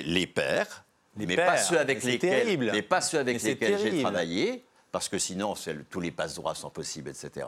[0.02, 0.85] les pairs
[1.16, 2.70] Les mais, pairs, pas ceux avec mais c'est lesquels, terrible.
[2.72, 6.00] mais pas ceux avec Mais c'est lesquels j'ai travaillé, parce que sinon c'est le- tous
[6.00, 7.46] les passe-droits sont possibles, etc.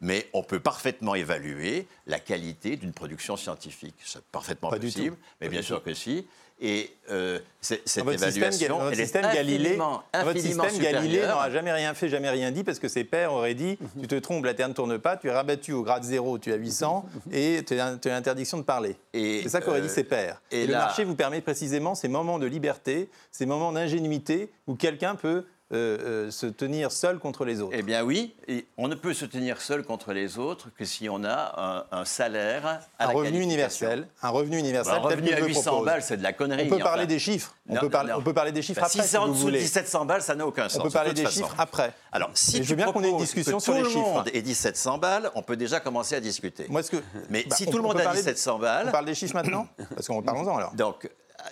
[0.00, 3.96] Mais on peut parfaitement évaluer la qualité d'une production scientifique.
[4.04, 5.86] C'est parfaitement Pas possible, mais Pas bien sûr tout.
[5.86, 6.26] que si.
[6.62, 9.78] Et euh, cette Votre système, évaluation, est système Galilée,
[10.24, 13.54] votre système Galilée n'aura jamais rien fait, jamais rien dit, parce que ses pairs auraient
[13.54, 16.38] dit Tu te trompes, la Terre ne tourne pas, tu es rabattu au grade zéro,
[16.38, 18.96] tu as 800, et tu as, tu as l'interdiction de parler.
[19.14, 20.42] Et, C'est ça qu'auraient euh, dit ses pairs.
[20.50, 24.50] et Et, le là- marché vous permet précisément ces moments de liberté, ces moments d'ingénuité
[24.66, 27.76] où quelqu'un peut euh, euh, se tenir seul contre les autres.
[27.78, 31.08] Eh bien oui, et on ne peut se tenir seul contre les autres que si
[31.08, 32.66] on a un, un salaire
[32.98, 34.94] à un la revenu universel, un revenu universel.
[34.94, 35.86] Un tel revenu à je le 800 propose.
[35.86, 36.64] balles, c'est de la connerie.
[36.66, 36.84] On peut enfin.
[36.84, 37.54] parler des chiffres.
[37.68, 38.18] On, Non, peut, parler, non.
[38.18, 39.02] on peut parler des chiffres Bah, après.
[39.02, 39.60] si c'est en dessous de voulez.
[39.60, 40.80] 1700 balles, ça n'a aucun sens.
[40.80, 41.42] On peut parler des façon.
[41.44, 41.92] chiffres après.
[42.10, 43.90] Alors, si tu je veux bien qu'on ait une discussion que sur tout les le
[43.90, 44.00] chiffres.
[44.04, 46.66] monde ait 1700 balles, on peut déjà commencer à discuter.
[46.68, 46.96] Moi, que,
[47.28, 49.04] Mais Bah, si on- tout le on monde a parler de- 1700 On balles, parle
[49.04, 49.68] des chiffres maintenant?
[49.94, 50.74] Parce qu'on parlons-en alors.
[50.74, 51.08] donc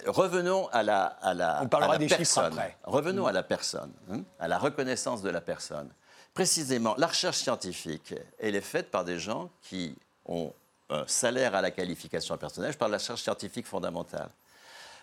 [0.07, 2.45] revenons à la, à la, On parlera à la des chiffres personne.
[2.59, 2.77] après.
[2.85, 5.89] Revenons à la personne, hein, à la reconnaissance de la personne.
[6.35, 9.97] Précisément, la recherche scientifique, elle est faite par des gens qui
[10.27, 10.53] ont
[10.91, 12.73] un salaire à la qualification personnelle.
[12.73, 14.31] Je parle de la recherche scientifique fondamentale.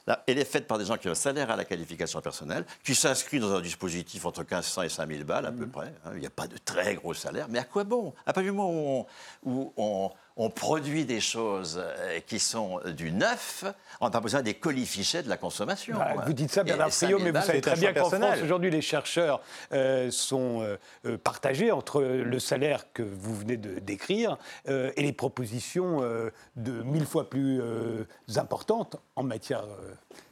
[0.07, 2.63] Là, elle est faite par des gens qui ont un salaire à la qualification personnelle,
[2.83, 5.91] qui s'inscrivent dans un dispositif entre 1500 et 5000 balles à peu près.
[6.05, 6.11] hein.
[6.13, 8.13] Il n'y a pas de très gros salaire, mais à quoi bon?
[8.25, 9.07] À partir du moment où
[9.45, 13.63] on, où on- on produit des choses euh, qui sont du neuf,
[14.01, 15.97] on n'a pas besoin des colifichets de la consommation.
[15.97, 18.69] Bah, vous dites ça, Bernard 5000 Friot, mais vous savez très bien qu'en France, aujourd'hui,
[18.69, 24.37] les chercheurs euh, sont euh, euh, partagés entre le salaire que vous venez de décrire
[24.67, 28.03] euh, et les propositions euh, de mille fois plus euh,
[28.35, 29.63] importantes en matière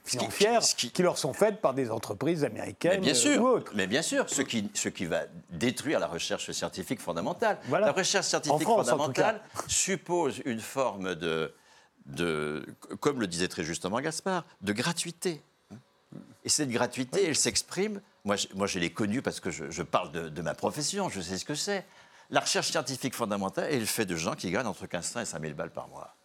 [0.04, 3.42] qui- financière ce qui- qui leur sont faites par des entreprises américaines Mais bien sûr,
[3.42, 3.72] ou autres.
[3.76, 7.58] mais bien sûr, ce qui, ce qui va détruire la recherche scientifique fondamentale.
[7.70, 7.88] Voilà.
[7.88, 11.54] La recherche scientifique France, fondamentale suppose une forme de,
[12.06, 12.66] de,
[13.00, 15.42] comme le disait très justement Gaspard, de gratuité.
[16.46, 18.02] Et cette gratuité, elle s'exprime.
[18.26, 21.10] Moi, je, moi, je l'ai connue parce que je, je parle de, de ma profession,
[21.10, 21.86] je sais ce que c'est.
[22.30, 25.72] La recherche scientifique fondamentale, elle fait de gens qui gagnent entre 1500 et 5000 balles
[25.72, 26.16] par mois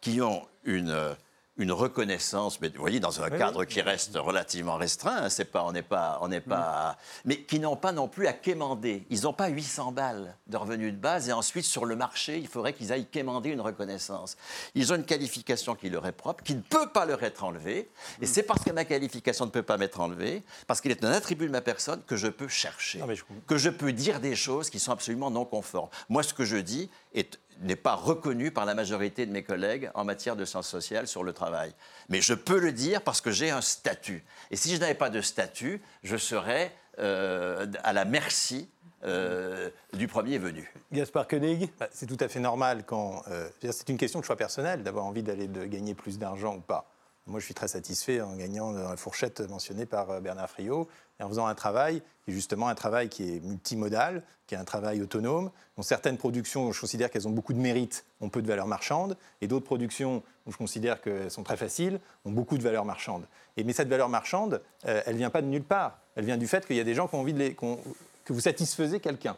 [0.00, 1.12] qui ont une, euh,
[1.56, 5.64] une reconnaissance, mais vous voyez, dans un cadre qui reste relativement restreint, hein, c'est pas,
[5.64, 9.04] on n'est pas, on n'est pas, mais qui n'ont pas non plus à quémander.
[9.10, 12.48] Ils n'ont pas 800 balles de revenus de base et ensuite sur le marché, il
[12.48, 14.36] faudrait qu'ils aillent quémander une reconnaissance.
[14.74, 17.90] Ils ont une qualification qui leur est propre, qui ne peut pas leur être enlevée,
[18.22, 21.12] et c'est parce que ma qualification ne peut pas m'être enlevée, parce qu'il est un
[21.12, 24.34] attribut de ma personne que je peux chercher, Non, je que je peux dire des
[24.36, 25.90] choses qui sont absolument non conformes.
[26.08, 29.90] Moi, ce que je dis est- n'est pas reconnu par la majorité de mes collègues
[29.94, 31.72] en matière de sciences sociales sur le travail.
[32.08, 34.24] Mais je peux le dire parce que j'ai un statut.
[34.50, 38.68] Et si je n'avais pas de statut, je serais euh, à la merci
[39.04, 40.72] euh, du premier venu.
[40.92, 43.22] Gaspard Koenig Bah, c'est tout à fait normal quand.
[43.28, 46.60] euh, c'est une question de choix personnel d'avoir envie d'aller de gagner plus d'argent ou
[46.60, 46.90] pas.
[47.26, 50.88] Moi, je suis très satisfait en gagnant dans la fourchette mentionnée par Bernard Friot
[51.22, 54.64] en faisant un travail qui est justement un travail qui est multimodal, qui est un
[54.64, 58.46] travail autonome, dont certaines productions, je considère qu'elles ont beaucoup de mérite, ont peu de
[58.46, 62.62] valeur marchande, et d'autres productions, où je considère qu'elles sont très faciles, ont beaucoup de
[62.62, 63.24] valeur marchande.
[63.56, 65.98] Et, mais cette valeur marchande, euh, elle ne vient pas de nulle part.
[66.16, 68.32] Elle vient du fait qu'il y a des gens qui ont envie de les, que
[68.32, 69.36] vous satisfaisez quelqu'un.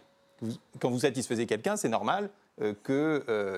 [0.81, 2.75] Quand vous satisfaisez quelqu'un, c'est normal euh,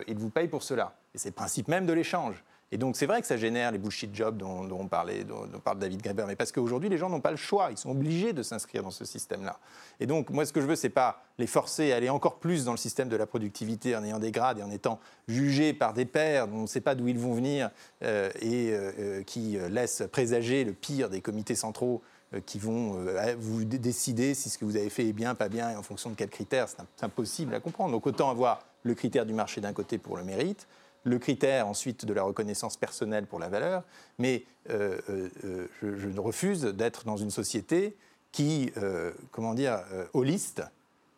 [0.07, 0.95] qu'il vous paye pour cela.
[1.15, 2.43] Et c'est le principe même de l'échange.
[2.75, 5.47] Et donc, c'est vrai que ça génère les bullshit jobs dont, dont on parlait, dont,
[5.63, 7.69] parle David Graeber, mais parce qu'aujourd'hui, les gens n'ont pas le choix.
[7.71, 9.61] Ils sont obligés de s'inscrire dans ce système-là.
[10.01, 12.65] Et donc, moi, ce que je veux, c'est pas les forcer à aller encore plus
[12.65, 15.95] dans le système de la productivité en ayant des grades et en étant jugés par
[15.95, 17.71] des pairs dont on ne sait pas d'où ils vont venir
[18.03, 22.03] euh, et euh, euh, qui laissent présager le pire des comités centraux
[22.45, 22.99] qui vont
[23.39, 25.85] vous dé- décider si ce que vous avez fait est bien, pas bien, et en
[25.85, 26.67] fonction de quels critères.
[26.69, 27.93] C'est impossible à comprendre.
[27.93, 30.67] Donc autant avoir le critère du marché d'un côté pour le mérite,
[31.05, 33.83] le critère ensuite de la reconnaissance personnelle pour la valeur,
[34.19, 37.97] mais euh, euh, euh, je, je refuse d'être dans une société
[38.33, 40.63] qui, euh, comment dire, holiste,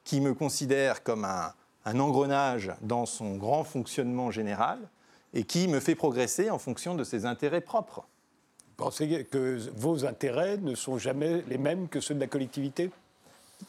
[0.05, 4.79] qui me considère comme un, un engrenage dans son grand fonctionnement général
[5.33, 8.07] et qui me fait progresser en fonction de ses intérêts propres.
[8.77, 12.91] Pensez que vos intérêts ne sont jamais les mêmes que ceux de la collectivité?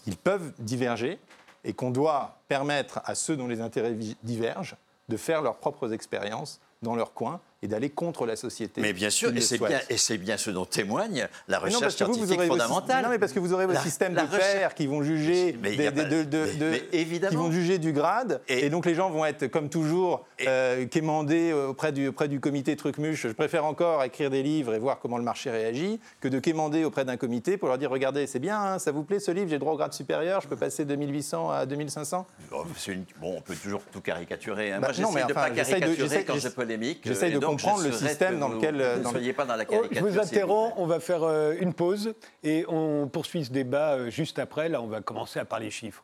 [0.06, 1.20] Ils peuvent diverger
[1.64, 4.76] et qu'on doit permettre à ceux dont les intérêts divergent
[5.10, 8.82] de faire leurs propres expériences dans leur coin et d'aller contre la société.
[8.82, 12.14] Mais bien sûr, et c'est bien, c'est ce dont témoigne la non, recherche vous, vous
[12.16, 13.04] scientifique vos- fondamentale.
[13.04, 15.02] non, mais parce que vous aurez votre La- système la de recherche- pairs qui vont
[15.02, 17.32] juger, Mais il y a des- pas- de- de- mais- de- mais évidemment.
[17.32, 20.86] qui vont juger du grade, Et- et, donc les gens vont être comme toujours euh,
[20.86, 23.24] quémandés auprès du, auprès du comité Trucmuche.
[23.24, 26.84] Je préfère encore écrire des livres et voir comment le marché réagit que de quémander
[26.84, 29.50] auprès d'un comité pour leur dire regardez, c'est bien, hein, ça vous plaît ce livre,
[29.50, 32.28] j'ai droit au grade supérieur, je peux passer de 1800 à 2500.
[32.52, 34.72] Oh, c'est une- Bon, on peut toujours tout caricaturer.
[34.74, 34.80] hein.
[34.80, 37.02] Bah, Moi, non, j'essaie de enfin, pas de- caricaturer j'essaie- quand j'essaie- polémique.
[37.04, 38.76] j'essaie et de comprendre le système dans lequel.
[38.76, 39.98] Vous ne dans soyez pas dans la Oh, caricature.
[39.98, 44.10] Je vous interromps, on va faire euh, une pause et on poursuit ce débat euh,
[44.10, 44.70] juste après.
[44.70, 46.04] Là, on va commencer à parler chiffres.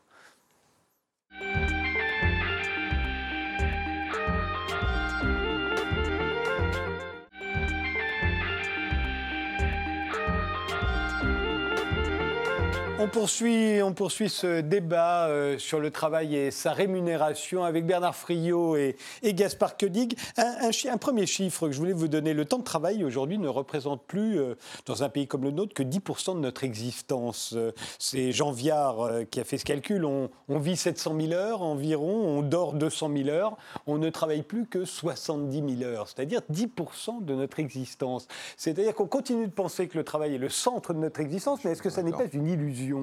[13.04, 18.14] On poursuit, on poursuit ce débat euh, sur le travail et sa rémunération avec Bernard
[18.16, 20.16] Friot et, et Gaspard Koenig.
[20.38, 23.04] Un, un chi- un premier chiffre que je voulais vous donner, le temps de travail
[23.04, 24.54] aujourd'hui ne représente plus, euh,
[24.86, 27.52] dans un pays comme le nôtre, que 10% de notre existence.
[27.54, 28.96] Euh, C'est Jean Viard
[29.30, 30.06] qui a fait ce calcul.
[30.06, 34.42] On, on vit 700 000 heures environ, on dort 200 000 heures, on ne travaille
[34.42, 38.28] plus que 70 000 heures, c'est-à-dire 10% de notre existence.
[38.56, 41.72] C'est-à-dire qu'on continue de penser que le travail est le centre de notre existence, mais
[41.72, 42.93] est-ce que ça n'est pas une illusion?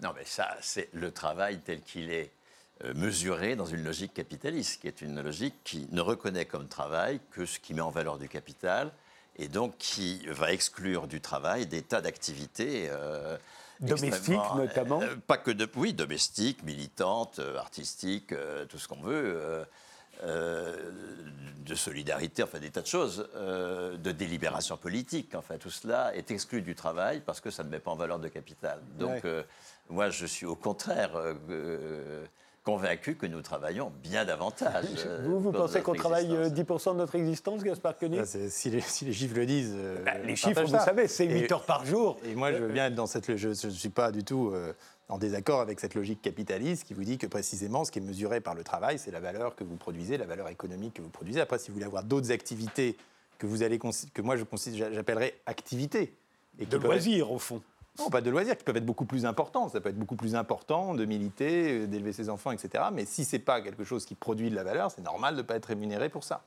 [0.00, 2.30] Non, mais ça, c'est le travail tel qu'il est
[2.84, 7.20] euh, mesuré dans une logique capitaliste, qui est une logique qui ne reconnaît comme travail
[7.32, 8.92] que ce qui met en valeur du capital,
[9.36, 12.88] et donc qui va exclure du travail des tas d'activités.
[12.90, 13.36] euh,
[13.80, 15.68] Domestiques, notamment euh, Pas que de.
[15.76, 19.64] Oui, domestiques, militantes, artistiques, euh, tout ce qu'on veut.
[20.22, 20.90] Euh,
[21.64, 26.30] de solidarité, enfin des tas de choses, euh, de délibération politique, enfin tout cela est
[26.30, 28.80] exclu du travail parce que ça ne met pas en valeur de capital.
[28.98, 29.20] Donc Ouais.
[29.26, 29.42] euh,
[29.90, 31.10] moi je suis au contraire
[32.72, 34.84] convaincu que nous travaillons bien davantage.
[35.06, 36.82] euh, Vous, vous dans pensez qu'on travaille euh, existence.
[36.82, 39.72] 10% de notre existence, Gaspard Koenig c'est- si, les, si les chiffres le disent.
[39.74, 40.80] euh, Bah, Les chiffres, vous ça.
[40.80, 42.18] savez, c'est 8 Et- heures par jour.
[42.24, 43.36] Et moi, je veux bien être dans cette.
[43.36, 44.74] Je ne suis pas du tout euh,
[45.08, 48.40] en désaccord avec cette logique capitaliste qui vous dit que précisément ce qui est mesuré
[48.42, 51.40] par le travail, c'est la valeur que vous produisez, la valeur économique que vous produisez.
[51.40, 52.98] Après, si vous voulez avoir d'autres activités
[53.38, 56.12] que vous allez que moi je considère- j'appellerais activités.
[56.58, 57.62] Et De loisirs, au fond.
[57.98, 59.68] Non, pas de loisirs, qui peuvent être beaucoup plus importants.
[59.68, 62.84] Ça peut être beaucoup plus important de militer, euh, d'élever ses enfants, etc.
[62.92, 65.46] Mais si c'est pas quelque chose qui produit de la valeur, c'est normal de ne
[65.46, 66.42] pas être rémunéré pour ça.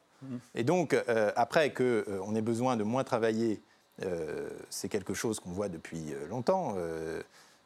[0.53, 3.59] Et donc, euh, après qu'on ait besoin de moins travailler,
[4.03, 6.75] euh, c'est quelque chose qu'on voit depuis euh, longtemps.
[6.77, 7.21] Euh,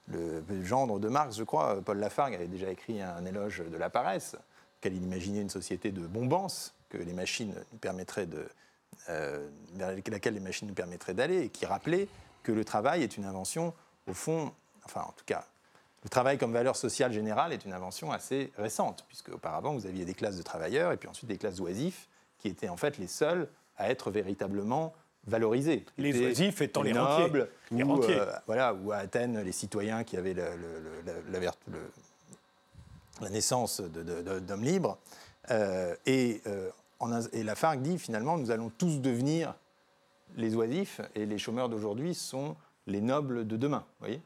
[0.08, 3.78] le, le gendre de Marx, je crois, Paul Lafargue avait déjà écrit un éloge de
[3.78, 4.36] la paresse,
[4.80, 8.46] auquel il imaginait une société de bombance, que les machines nous permettraient de,
[9.10, 12.08] euh, vers laquelle les machines nous permettraient d'aller, et qui rappelait
[12.46, 13.74] que le travail est une invention,
[14.08, 14.54] au fond,
[14.86, 15.46] enfin en tout cas,
[16.04, 20.06] le travail comme valeur sociale générale est une invention assez récente, puisque auparavant vous aviez
[20.06, 23.08] des classes de travailleurs et puis ensuite des classes d'oisifs, qui étaient en fait les
[23.08, 24.94] seuls à être véritablement
[25.26, 25.84] valorisés.
[25.98, 27.50] Les oisifs étant les nobles.
[27.72, 28.20] Les ou, rentiers.
[28.20, 30.80] euh, voilà, ou à Athènes, les citoyens qui avaient le- le-
[31.72, 31.92] le-
[33.22, 35.00] la, naissance d'hommes libres.
[35.50, 39.56] Euh, et, euh, en et Lafargue dit finalement, nous allons tous devenir
[40.36, 42.56] les oisifs et les chômeurs d'aujourd'hui sont
[42.88, 43.86] les nobles de demain.
[44.00, 44.22] voyez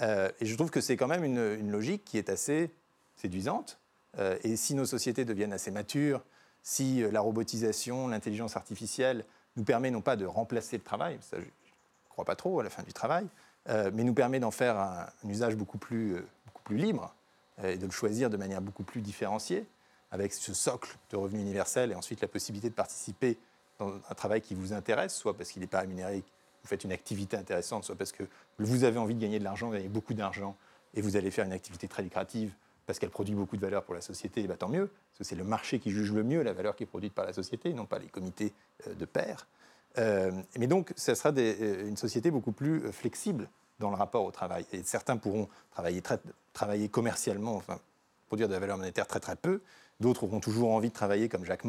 [0.00, 2.70] Euh, et je trouve que c'est quand même une, logique qui est assez
[3.16, 3.78] séduisante.
[4.18, 6.22] Euh, et si nos sociétés deviennent assez matures,
[6.62, 9.24] si euh, la robotisation, l'intelligence artificielle
[9.56, 11.50] nous permet non pas de remplacer le travail, ça je ne
[12.08, 13.26] crois pas trop à la fin du travail,
[13.68, 17.14] mais nous permet d'en faire un, usage beaucoup plus, beaucoup plus libre
[17.62, 19.66] et de le choisir de manière beaucoup plus différenciée,
[20.10, 23.38] avec ce socle de revenus universel et ensuite la possibilité de participer
[23.80, 26.22] dans un travail qui vous intéresse, soit parce qu'il n'est pas rémunéré,
[26.62, 28.24] vous faites une activité intéressante, soit parce que
[28.58, 30.56] vous avez envie de gagner de l'argent, vous gagnez beaucoup d'argent,
[30.94, 32.52] et vous allez faire une activité très lucrative
[32.86, 35.24] parce qu'elle produit beaucoup de valeur pour la société, et bah, tant mieux, parce que
[35.24, 37.72] c'est le marché qui juge le mieux la valeur qui est produite par la société,
[37.72, 38.52] non pas les comités
[38.86, 39.46] euh, de pairs.
[39.98, 44.30] Euh, mais donc, ça sera euh, une société beaucoup plus flexible dans le rapport au
[44.30, 44.66] travail.
[44.72, 47.78] Et certains pourront travailler, commercialement, enfin,
[48.26, 49.60] produire de la valeur monétaire très très peu.
[50.00, 51.64] D'autres auront toujours envie de travailler comme Jacques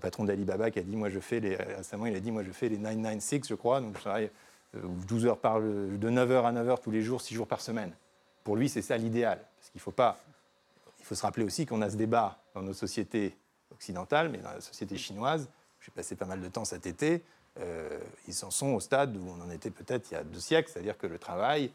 [0.00, 2.52] patron d'Alibaba, qui a dit, moi je fais les, récemment, il a dit, moi je
[2.52, 4.30] fais les 996, je crois, donc je travaille
[4.76, 7.92] euh, 12 heures par, de 9h à 9h tous les jours, 6 jours par semaine.
[8.44, 9.38] Pour lui, c'est ça l'idéal.
[9.58, 10.18] Parce qu'il faut pas
[11.02, 13.36] il faut se rappeler aussi qu'on a ce débat dans nos sociétés
[13.72, 15.48] occidentales, mais dans la société chinoise,
[15.80, 17.24] j'ai passé pas mal de temps cet été,
[17.58, 20.38] euh, ils en sont au stade où on en était peut-être il y a deux
[20.38, 21.68] siècles, c'est-à-dire que le travail euh,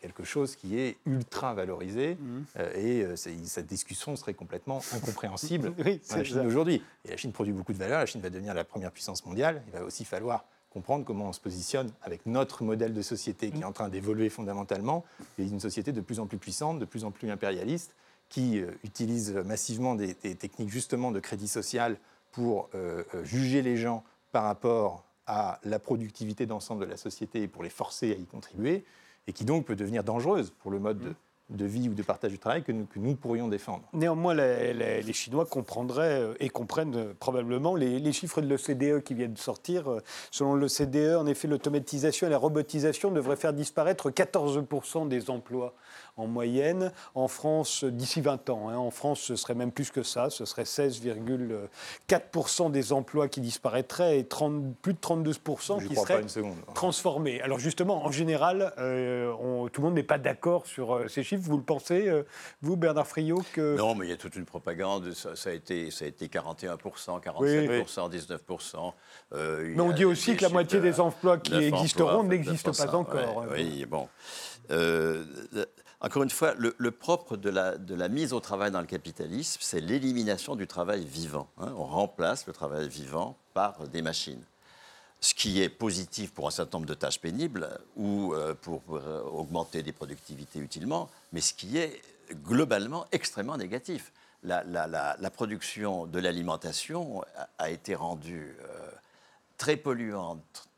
[0.00, 2.18] quelque chose qui est ultra valorisé,
[2.58, 6.42] euh, et euh, cette discussion serait complètement incompréhensible Oui, dans la Chine ça.
[6.42, 6.82] d'aujourd'hui.
[7.04, 9.62] Et la Chine produit beaucoup de valeur, la Chine va devenir la première puissance mondiale,
[9.68, 13.60] il va aussi falloir comprendre comment on se positionne avec notre modèle de société qui
[13.60, 15.04] est en train d'évoluer fondamentalement,
[15.38, 17.94] et une société de plus en plus puissante, de plus en plus impérialiste,
[18.28, 21.98] qui euh, utilise massivement des, des techniques justement de crédit social
[22.32, 27.42] pour euh, euh, juger les gens par rapport à la productivité d'ensemble de la société
[27.42, 28.84] et pour les forcer à y contribuer,
[29.26, 31.14] et qui donc peut devenir dangereuse pour le mode de
[31.50, 33.82] de vie ou de partage du travail que nous, que nous pourrions défendre.
[33.92, 38.46] Néanmoins, les, les- les Chinois comprendraient euh, et comprennent euh, probablement les, les chiffres de
[38.48, 39.90] l'OCDE qui viennent de sortir.
[39.90, 45.74] Euh, Selon l'OCDE, en effet, l'automatisation et la robotisation devraient faire disparaître 14% des emplois
[46.16, 46.92] en moyenne.
[47.14, 48.76] En France, d'ici 20 ans, hein.
[48.76, 50.30] en France, ce serait même plus que ça.
[50.30, 56.26] Ce serait 16,4% des emplois qui disparaîtraient et 30 plus de 32% Je qui seraient
[56.28, 56.56] seconde.
[56.74, 57.40] transformés.
[57.42, 61.22] Alors justement, en général, euh, on- tout le monde n'est pas d'accord sur euh, ces
[61.22, 61.42] chiffres.
[61.44, 62.24] Vous le pensez, euh,
[62.60, 63.76] vous, Bernard Friot, que...
[63.76, 65.12] Non, mais il y a toute une propagande.
[65.12, 66.76] Ça, ça a, été, ça a été 41%,
[67.20, 68.92] 47%, 19%.
[69.34, 72.24] Euh, il Mais on dit aussi que la moitié de des emplois qui 9 existeront
[72.24, 73.44] n'existent pas 9%, encore.
[73.52, 74.08] oui, bon.
[74.70, 75.24] Euh,
[76.02, 80.56] encore une fois, le, propre de la, mise au travail dans le capitalisme, c'est l'élimination
[80.56, 81.48] du travail vivant.
[81.58, 81.72] hein.
[81.78, 84.42] On remplace le travail vivant par des machines.
[85.20, 89.22] Ce qui est positif pour un certain nombre de tâches pénibles ou euh, pour, euh,
[89.22, 94.12] augmenter des productivités utilement, mais ce qui est globalement extrêmement négatif.
[94.42, 98.90] La, production de l'alimentation a, a été rendue euh,
[99.56, 100.68] très polluante,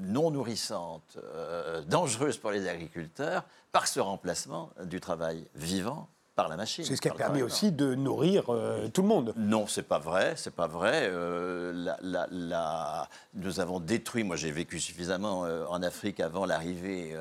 [0.00, 6.56] non nourrissante, euh, dangereuse pour les agriculteurs par ce remplacement du travail vivant par la
[6.56, 6.84] machine.
[6.84, 9.34] C'est ce qui permet travail aussi de nourrir euh, tout le monde.
[9.36, 11.08] non, c'est pas vrai, c'est pas vrai.
[11.10, 14.24] Euh, la- la- la- nous avons détruit.
[14.24, 17.14] Moi, j'ai vécu suffisamment en Afrique avant l'arrivée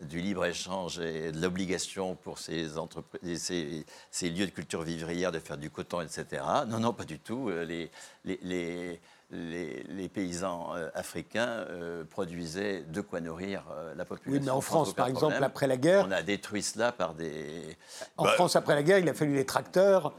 [0.00, 5.30] du libre échange et de l'obligation pour ces entreprises, ces, ces lieux de culture vivrière
[5.30, 6.42] de faire du coton, etc.
[6.66, 7.50] Non, non, pas du tout.
[7.50, 7.90] Les,
[8.24, 9.00] les, les-
[9.32, 14.40] les- les paysans euh, africains euh, produisaient de quoi nourrir euh, la population.
[14.40, 15.42] Oui, mais en France, par exemple, problème.
[15.44, 17.76] après la guerre, On a détruit cela par des.
[18.16, 20.12] en Bah, France, après la guerre, il a fallu les tracteurs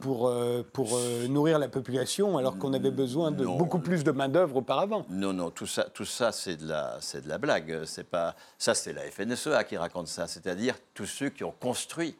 [0.00, 0.32] pour,
[0.72, 3.56] pour nourrir la population, alors qu'on avait besoin de Non.
[3.56, 5.06] beaucoup plus de main-d'œuvre auparavant.
[5.10, 7.84] Non, non, tout ça, tout ça c'est de la, c'est de la blague.
[7.84, 12.16] C'est pas, ça, c'est la FNSEA qui raconte ça, c'est-à-dire tous ceux qui ont construit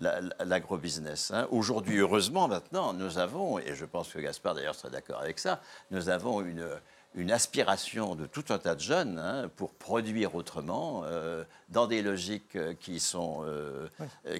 [0.00, 1.30] l'agrobusiness.
[1.30, 1.46] hein.
[1.50, 5.60] Aujourd'hui, heureusement, maintenant, nous avons, et je pense que Gaspard d'ailleurs serait d'accord avec ça,
[5.90, 6.66] nous avons une,
[7.14, 12.02] une aspiration de tout un tas de jeunes hein, pour produire autrement, euh, dans des
[12.02, 13.88] logiques euh, qui sont, euh,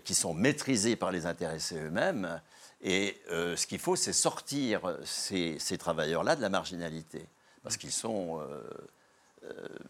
[0.05, 2.41] qui sont maîtrisées par les intéressés eux-mêmes.
[2.83, 7.27] Et euh, ce qu'il faut, c'est sortir ces, ces travailleurs-là de la marginalité,
[7.63, 8.41] parce qu'ils sont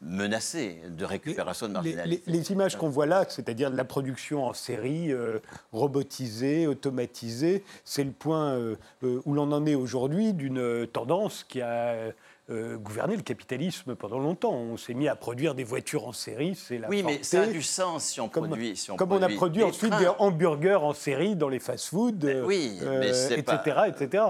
[0.00, 2.22] menacés de récupération de Les, marginalité.
[2.26, 5.38] les images qu'on voit là, c'est-à-dire de la production en série, euh,
[5.72, 11.60] robotisée, automatisée, c'est le point euh, euh, où l'on en est aujourd'hui d'une tendance qui
[11.60, 12.12] a
[12.50, 14.52] euh, gouverné le capitalisme pendant longtemps.
[14.52, 17.46] On s'est mis à produire des voitures en série, c'est la Oui, mais ça a
[17.46, 18.76] du sens si on Comme, produit.
[18.76, 20.00] Si on comme on a produit produit des ensuite trains.
[20.00, 24.24] des hamburgers en série dans les fast-foods, euh, oui, etc., pas- etc.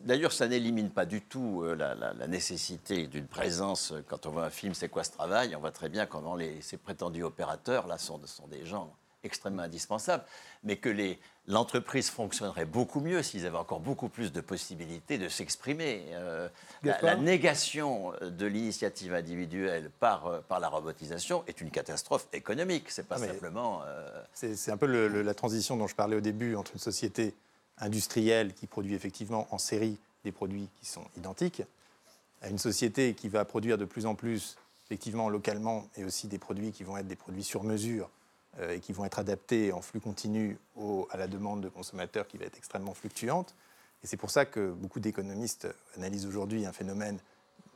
[0.00, 3.92] D'ailleurs, ça n'élimine pas du tout euh, la, la- la nécessité d'une présence.
[3.92, 5.54] euh, Quand on voit un film, c'est quoi ce travail?
[5.56, 8.92] On voit très bien comment les, ces prétendus opérateurs là sont, sont des gens
[9.24, 10.24] extrêmement indispensables,
[10.62, 15.28] mais que les- l'entreprise fonctionnerait beaucoup mieux s'ils avaient encore beaucoup plus de possibilités de
[15.28, 16.02] s'exprimer.
[16.12, 16.48] Euh,
[16.82, 22.90] la, négation de l'initiative individuelle par, euh, par la robotisation est une catastrophe économique.
[22.90, 23.80] C'est pas Ah, simplement.
[23.86, 26.80] euh, C'est un peu le- le- la transition dont je parlais au début entre une
[26.80, 27.34] société
[27.78, 31.62] industrielle qui produit effectivement en série des produits qui sont identiques
[32.42, 34.56] à une société qui va produire de plus en plus
[34.86, 38.08] effectivement localement et aussi des produits qui vont être des produits sur mesure
[38.60, 40.58] et qui vont être adaptés en flux continu
[41.10, 43.54] à la demande de consommateurs qui va être extrêmement fluctuante.
[44.02, 47.18] Et c'est pour ça que beaucoup d'économistes analysent aujourd'hui un phénomène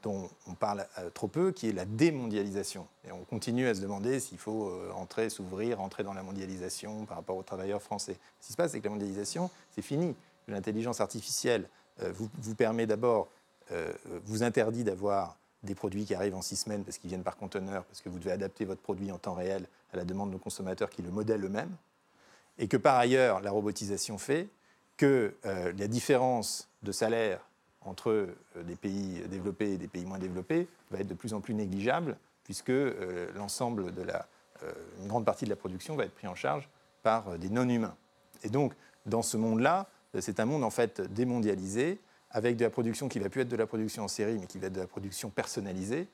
[0.02, 2.86] dont on parle euh, trop peu, qui est la démondialisation.
[3.06, 7.04] Et on continue à se demander s'il faut euh, entrer, s'ouvrir, entrer dans la mondialisation
[7.04, 8.16] par rapport aux travailleurs français.
[8.40, 10.14] Ce qui se passe, c'est que la mondialisation, c'est fini.
[10.48, 11.68] L'intelligence artificielle
[12.02, 13.28] euh, vous, vous permet d'abord,
[13.72, 13.92] euh,
[14.24, 17.84] vous interdit d'avoir des produits qui arrivent en six semaines parce qu'ils viennent par conteneur,
[17.84, 20.38] parce que vous devez adapter votre produit en temps réel à la demande de nos
[20.38, 21.74] consommateurs qui le modèlent eux-mêmes.
[22.59, 24.48] Et que par ailleurs, la robotisation fait
[25.00, 27.40] que euh, la différence de salaire
[27.81, 31.40] entre euh, des pays développés et des pays moins développés va être de plus en
[31.40, 34.26] plus négligeable, puisque euh, l'ensemble de la,
[35.00, 36.69] une grande partie de la production va être pris en charge
[37.02, 37.96] par des non-humains.
[38.42, 38.75] Et donc,
[39.06, 39.88] dans ce monde-là,
[40.19, 41.98] c'est un monde en fait démondialisé,
[42.31, 44.58] avec de la production qui va plus être de la production en série, mais qui
[44.58, 46.08] va être de la production personnalisée,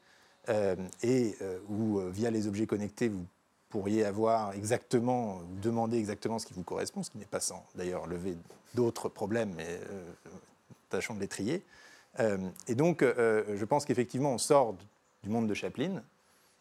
[1.03, 1.37] et
[1.69, 3.27] où, via les objets connectés, vous
[3.69, 8.07] pourriez avoir exactement, demander exactement ce qui vous correspond, ce qui n'est pas sans d'ailleurs
[8.07, 8.37] lever
[8.75, 10.13] d'autres problèmes, mais euh,
[10.89, 11.65] tâchons de les trier.
[12.21, 12.39] Euh,
[12.69, 14.75] et donc, euh, je pense qu'effectivement, on sort
[15.23, 16.03] du monde de Chaplin,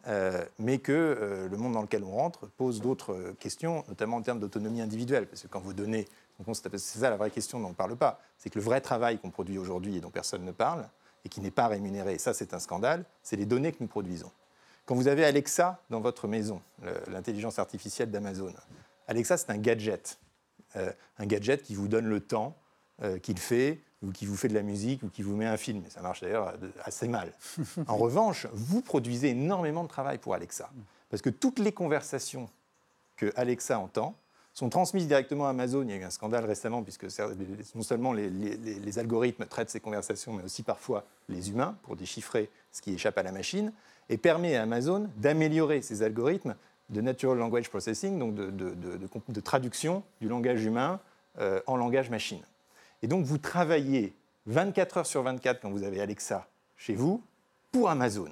[0.07, 4.39] euh, mais que le monde dans lequel on rentre pose d'autres questions, notamment en termes
[4.39, 5.27] d'autonomie individuelle.
[5.27, 6.05] Parce que quand vous donnez,
[6.45, 9.17] c'est ça la vraie question dont on ne parle pas, c'est que le vrai travail
[9.17, 10.87] qu'on produit aujourd'hui et dont personne ne parle,
[11.23, 13.87] et qui n'est pas rémunéré, et ça c'est un scandale, c'est les données que nous
[13.87, 14.31] produisons.
[14.85, 16.61] Quand vous avez Alexa dans votre maison,
[17.07, 18.53] l'intelligence artificielle d'Amazon,
[19.07, 20.19] Alexa, c'est un gadget.
[20.75, 22.55] Euh, un gadget qui vous donne le temps
[23.01, 25.57] euh, qu'il fait, ou qui vous fait de la musique, ou qui vous met un
[25.57, 25.83] film.
[25.89, 27.31] ça marche d'ailleurs assez mal.
[27.87, 30.69] En revanche, vous produisez énormément de travail pour Alexa.
[31.09, 32.49] Parce que toutes les conversations
[33.15, 34.15] que Alexa entend,
[34.55, 35.83] sont transmises directement à Amazon.
[35.83, 37.05] Il y a eu un scandale récemment, puisque
[37.75, 42.81] non seulement les, algorithmes traitent ces conversations, mais aussi parfois les humains pour déchiffrer ce
[42.81, 43.73] qui échappe à la machine,
[44.09, 46.55] et permet à Amazon d'améliorer ces algorithmes
[46.89, 50.99] de Natural Language Processing, donc de, traduction du langage humain
[51.39, 52.41] euh, en langage machine.
[53.01, 54.13] Et donc vous travaillez
[54.45, 56.47] 24 heures sur 24 quand vous avez Alexa
[56.77, 57.23] chez vous
[57.71, 58.29] pour Amazon.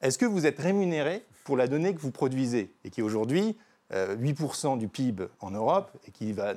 [0.00, 3.56] Est-ce que vous êtes rémunéré pour la donnée que vous produisez et qui aujourd'hui
[3.92, 6.54] 8% euh, du PIB en Europe et qui va,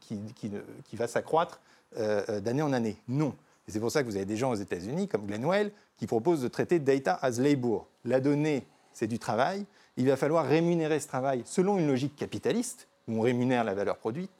[0.00, 1.60] qui, qui, va s'accroître
[1.98, 2.96] euh, d'année en année?
[3.08, 3.34] Non.
[3.68, 6.42] Et c'est pour ça que vous avez des gens aux États-Unis, comme Glenwell, qui proposent
[6.42, 7.88] de traiter data as labor.
[8.04, 9.66] La donnée, c'est du travail.
[9.96, 13.96] Il va falloir rémunérer ce travail selon une logique capitaliste, où on rémunère la valeur
[13.96, 14.30] produite,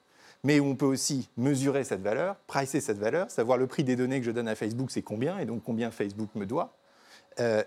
[0.45, 3.97] mais où on peut aussi mesurer cette valeur, pricer cette valeur, savoir le prix des
[3.97, 6.77] données que je donne à Facebook, c'est combien, et donc combien Facebook me doit.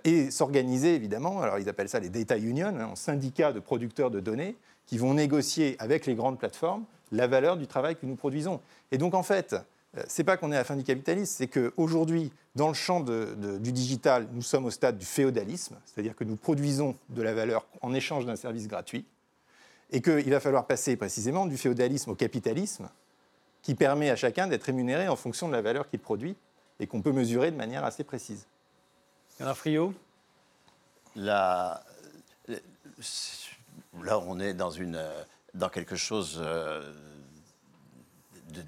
[0.04, 4.12] et s'organiser évidemment, alors ils appellent ça les data unions, un hein, syndicat de producteurs
[4.12, 4.56] de données,
[4.86, 8.60] qui vont négocier avec les grandes plateformes la valeur du travail que nous produisons.
[8.92, 9.60] Et donc en fait, euh,
[10.08, 13.72] c'est pas qu'on est à la fin du capitalisme, c'est qu'aujourd'hui, dans le champ du
[13.72, 17.94] digital, nous sommes au stade du féodalisme, c'est-à-dire que nous produisons de la valeur en
[17.94, 19.06] échange d'un service gratuit,
[19.92, 22.90] et qu'il va falloir passer précisément du féodalisme au capitalisme,
[23.64, 26.36] qui permet à chacun d'être rémunéré en fonction de la valeur qu'il produit,
[26.80, 28.46] et qu'on peut mesurer de manière assez précise.
[29.40, 29.94] Un Frio
[31.16, 31.84] la,
[34.04, 35.02] là, on est dans, une,
[35.54, 36.94] dans quelque chose euh,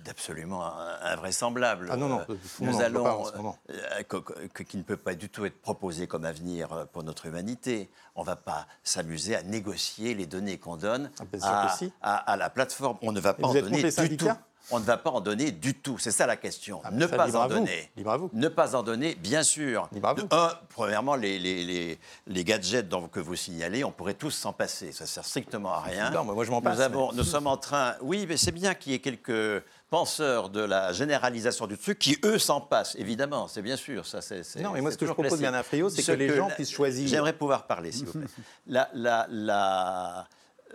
[0.04, 1.90] d'absolument invraisemblable.
[1.92, 3.26] Ah non, non, euh, nous allons,
[3.70, 7.90] euh, qui ne peut pas du tout être proposé comme avenir pour notre humanité.
[8.16, 11.12] On ne va pas s'amuser à négocier les données qu'on donne
[11.42, 12.98] ah, à, la plateforme.
[13.02, 14.28] On ne va pas en donner du tout
[14.70, 15.98] on ne va pas en donner du tout.
[15.98, 16.82] C'est ça la question.
[16.84, 17.92] Ah, ne pas en donner.
[18.34, 19.90] Ne pas en donner, bien sûr.
[20.32, 21.98] un, premièrement, les, les,
[22.28, 24.92] les, gadgets dont, que vous signalez, on pourrait tous s'en passer.
[24.92, 26.12] Ça ne sert strictement à rien.
[26.12, 26.78] Non, moi je m'en passe.
[26.78, 27.96] Nous, avons, nous sommes en train.
[28.02, 32.18] Oui, mais c'est bien qu'il y ait quelques penseurs de la généralisation du truc qui,
[32.24, 32.96] eux, s'en passent.
[32.98, 34.06] Évidemment, c'est bien sûr.
[34.06, 36.50] Ça, c'est, non, mais moi, ce que je propose, bien Frio, c'est que, les gens
[36.50, 37.08] puissent choisir.
[37.08, 38.28] J'aimerais pouvoir parler, s'il vous plaît.
[38.68, 40.28] la, la, la,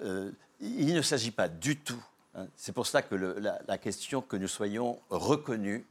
[0.03, 0.31] euh,
[0.61, 2.03] il ne s'agit pas du tout
[2.57, 5.85] c'est pour ça que la, question que nous soyons reconnus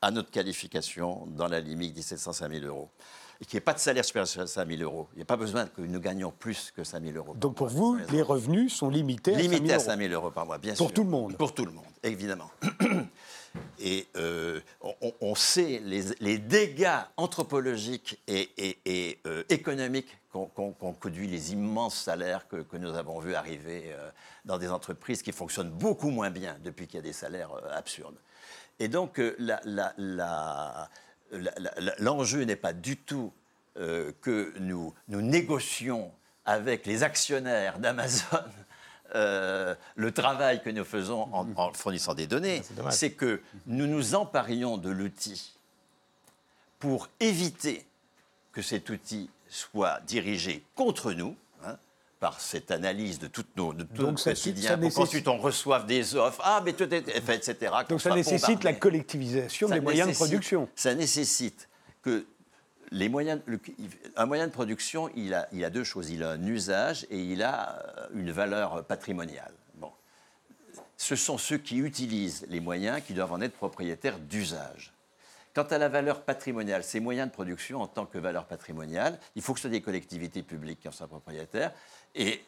[0.00, 2.88] à notre qualification dans la limite 1705 000 euros.
[3.40, 5.08] Et qu'il n'y ait pas de salaire supérieur à 5 000 euros.
[5.12, 7.34] Il n'y a pas besoin que nous gagnions plus que 5 000 euros.
[7.34, 10.12] Donc pour vous, les revenus sont limités à 5 000 euros Limités à 5 000
[10.12, 10.84] euros par mois, bien sûr.
[10.84, 12.50] Pour tout le monde Pour tout le monde, évidemment.
[13.80, 14.60] Et euh,
[15.20, 18.50] on, sait les, dégâts anthropologiques et,
[19.26, 24.10] euh, économiques qu'ont conduit les immenses salaires que, nous avons vus arriver euh,
[24.44, 28.18] dans des entreprises qui fonctionnent beaucoup moins bien depuis qu'il y a des salaires absurdes.
[28.80, 29.20] Et donc
[31.98, 33.32] l'enjeu n'est pas du tout
[33.74, 36.12] que nous négocions
[36.44, 38.44] avec les actionnaires d'Amazon
[39.14, 44.76] euh, le travail que nous faisons en, fournissant des données, c'est que nous nous emparions
[44.76, 45.54] de l'outil
[46.78, 47.84] pour éviter
[48.52, 51.76] que cet outil soit dirigé contre nous, hein,
[52.20, 55.86] par cette analyse de toutes nos, de tout Donc ça, quotidien, pour qu'ensuite on reçove
[55.86, 57.72] des offres, ah mais tout est, etc.
[57.88, 60.68] Donc ça nécessite la collectivisation des moyens de production.
[60.74, 61.68] Ça nécessite
[62.02, 62.26] que
[62.90, 63.40] les moyens,
[64.16, 66.10] un moyen de production, il a, a, deux choses.
[66.10, 69.52] Il a un usage et il a euh, une valeur patrimoniale.
[69.74, 69.92] Bon.
[70.96, 74.92] Ce sont ceux qui utilisent les moyens qui doivent en être propriétaires d'usage.
[75.54, 79.42] Quant à la valeur patrimoniale, ces moyens de production en tant que valeur patrimoniale, il
[79.42, 81.72] faut que ce soit des collectivités publiques qui en soient propriétaires
[82.14, 82.42] et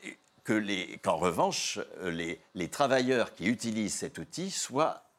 [1.02, 5.09] qu'en revanche, les travailleurs qui utilisent cet outil soient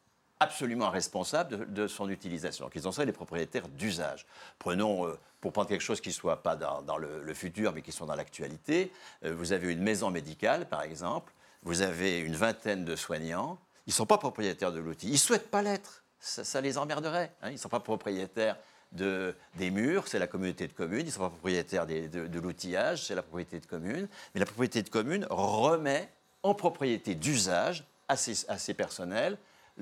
[0.42, 4.26] absolument responsable de, son utilisation, qu'ils en soient les propriétaires d'usage.
[4.58, 7.92] Prenons, euh, pour prendre quelque chose qui ne soit pas dans, le, futur, mais qui
[7.92, 8.92] soit dans l'actualité,
[9.24, 11.32] euh, vous avez une maison médicale, par exemple,
[11.62, 15.16] vous avez une vingtaine de soignants, ils ne sont pas propriétaires de l'outil, ils ne
[15.16, 17.50] souhaitent pas l'être, ça, les emmerderait, hein.
[17.50, 18.56] ils ne sont pas propriétaires
[18.90, 23.06] de, des murs, c'est la communauté de communes, ils ne sont pas propriétaires de, l'outillage,
[23.06, 26.08] c'est la propriété de communes, mais la propriété de communes remet
[26.42, 28.14] en propriété d'usage à
[28.48, 29.38] à ses personnels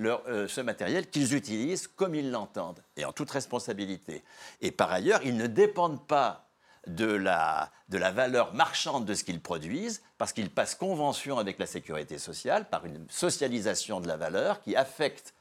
[0.06, 4.24] euh, ce matériel qu'ils utilisent comme ils l'entendent et en toute responsabilité.
[4.60, 6.48] Et par ailleurs, ils ne dépendent pas
[6.86, 11.58] de la, de la valeur marchande de ce qu'ils produisent parce qu'ils passent convention avec
[11.58, 15.34] la sécurité sociale par une socialisation de la valeur qui affecte,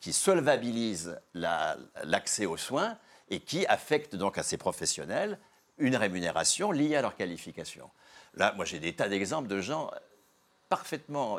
[0.00, 2.98] qui solvabilise l'accès aux soins
[3.30, 5.38] et qui affecte donc à ces professionnels
[5.78, 7.90] une rémunération liée à leur qualification.
[8.34, 9.90] Là, moi, j'ai des tas d'exemples de gens
[10.68, 11.38] parfaitement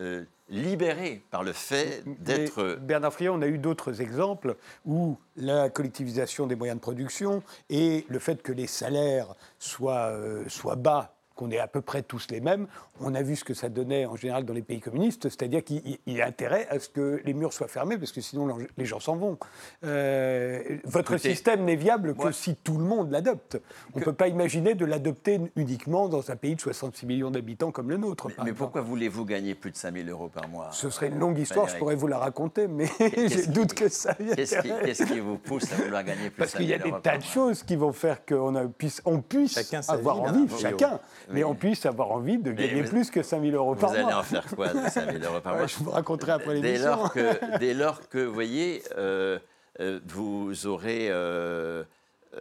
[0.00, 2.62] euh, euh, libérés par le fait d'être.
[2.62, 7.42] Mais, Bernard Friot, on a eu d'autres exemples où la collectivisation des moyens de production
[7.68, 12.02] et le fait que les salaires soient, euh, soient bas qu'on est à peu près
[12.02, 12.66] tous les mêmes,
[13.00, 15.98] on a vu ce que ça donnait en général dans les pays communistes, c'est-à-dire qu'il
[16.06, 18.98] y a intérêt à ce que les murs soient fermés, parce que sinon les gens
[18.98, 19.38] s'en vont.
[19.84, 23.60] Euh, votre système n'est viable que si tout le monde l'adopte.
[23.94, 27.70] On ne peut pas imaginer de l'adopter uniquement dans un pays de 66 millions d'habitants
[27.70, 28.28] comme le nôtre.
[28.44, 31.38] Mais, pourquoi voulez-vous gagner plus de 5 000 euros par mois Ce serait une longue
[31.38, 32.88] histoire, je pourrais vous la raconter, mais
[33.28, 34.34] j'ai doute que ça vienne.
[34.34, 36.98] Qu'est-ce qui, vous pousse à vouloir gagner plus de 5 000 euros Parce qu'il y
[36.98, 40.98] a des tas de choses qui vont faire qu'on puisse, on puisse avoir envie, chacun
[41.30, 44.00] mais on puisse avoir envie de gagner plus que 5 000 euros par mois.
[44.00, 46.54] Vous allez en faire quoi de 5 000 euros par mois Je vous raconterai après
[46.54, 46.72] l'émission.
[46.72, 49.38] Dès lors que, dès lors que vous voyez, euh,
[49.80, 51.84] euh, vous aurez euh,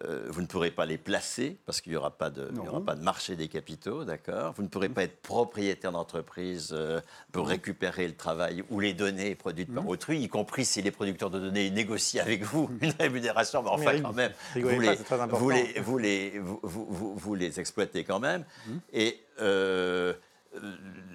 [0.03, 2.95] euh, vous ne pourrez pas les placer parce qu'il n'y aura, pas de, aura pas
[2.95, 4.53] de marché des capitaux, d'accord.
[4.57, 6.99] Vous ne pourrez pas être propriétaire d'entreprise euh,
[7.31, 11.29] pour récupérer le travail ou les données produites par autrui, y compris si les producteurs
[11.29, 14.95] de données négocient avec vous une rémunération, mais enfin quand même, vous les,
[15.29, 18.43] vous, les, vous, les, vous, vous, les, exploitez quand même.
[18.91, 20.13] Et euh,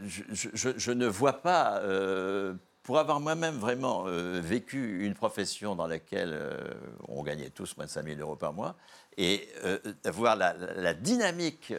[0.06, 0.22] je,
[0.54, 1.82] je, je, ne vois pas
[2.82, 6.56] pour avoir moi-même vraiment euh, vécu une profession dans laquelle euh,
[7.08, 8.74] on gagnait tous moins de 5 000 euros par mois,
[9.16, 9.78] et euh,
[10.36, 11.72] la, la dynamique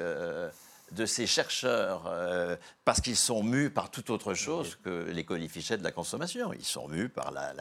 [0.95, 5.77] de ces chercheurs euh, parce qu'ils sont mus par toute autre chose que les colifichets
[5.77, 6.53] de la consommation.
[6.53, 7.53] Ils sont mus par la,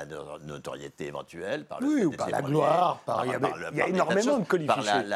[0.44, 4.44] notoriété éventuelle, par le oui, ou par la gloire, par, il y, a, énormément de,
[4.44, 5.06] colifichets.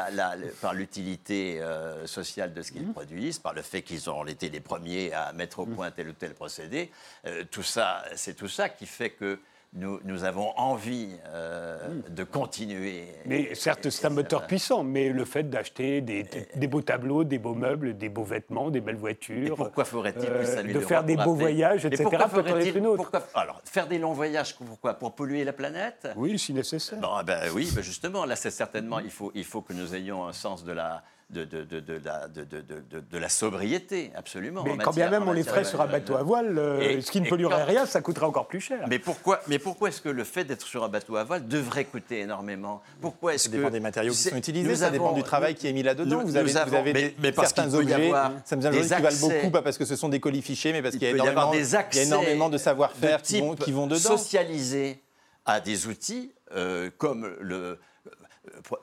[0.60, 2.92] Par l'utilité euh, sociale de ce qu'ils mmh.
[2.92, 5.74] produisent, par le fait qu'ils ont été les premiers à mettre au mmh.
[5.74, 6.90] point tel ou tel procédé.
[7.26, 9.38] Euh, tout ça, c'est tout ça qui fait que
[9.76, 13.04] nous, avons envie euh, de continuer.
[13.26, 17.54] Mais certes, c'est un moteur puissant, mais le fait d'acheter des, beaux tableaux, des beaux
[17.54, 19.46] meubles, des beaux vêtements, des belles voitures.
[19.46, 22.04] Et pourquoi ferait-il euh, De faire des beaux voyages, etc.
[22.32, 22.42] peut
[22.74, 23.10] une autre.
[23.34, 26.08] alors, faire des longs voyages, pourquoi Pour polluer la planète?
[26.16, 26.98] Oui, si nécessaire.
[27.24, 30.32] ben, oui, ben justement, là, c'est certainement, il faut, il faut que nous ayons un
[30.32, 34.62] sens de la de, de, de, de, la, de, la sobriété, absolument.
[34.62, 37.20] Mais quand bien même on les ferait sur un bateau à voile, euh, ce qui
[37.20, 38.86] ne polluerait rien, ça coûterait encore plus cher.
[38.88, 41.84] Mais pourquoi, mais pourquoi est-ce que le fait d'être sur un bateau à voile devrait
[41.84, 42.80] coûter énormément?
[43.00, 45.72] Pourquoi est-ce ça dépend des matériaux qui sont utilisés, ça dépend du travail qui est
[45.72, 46.22] mis là-dedans.
[46.22, 48.12] Vous avez, vous avez certains objets,
[48.44, 50.96] ça me qui valent beaucoup, pas parce que ce sont des colis fichés, mais parce
[50.96, 53.98] qu'il y, a énormément de savoir-faire qui, qui, vont dedans.
[53.98, 55.02] Socialiser
[55.44, 57.78] à des outils euh, comme le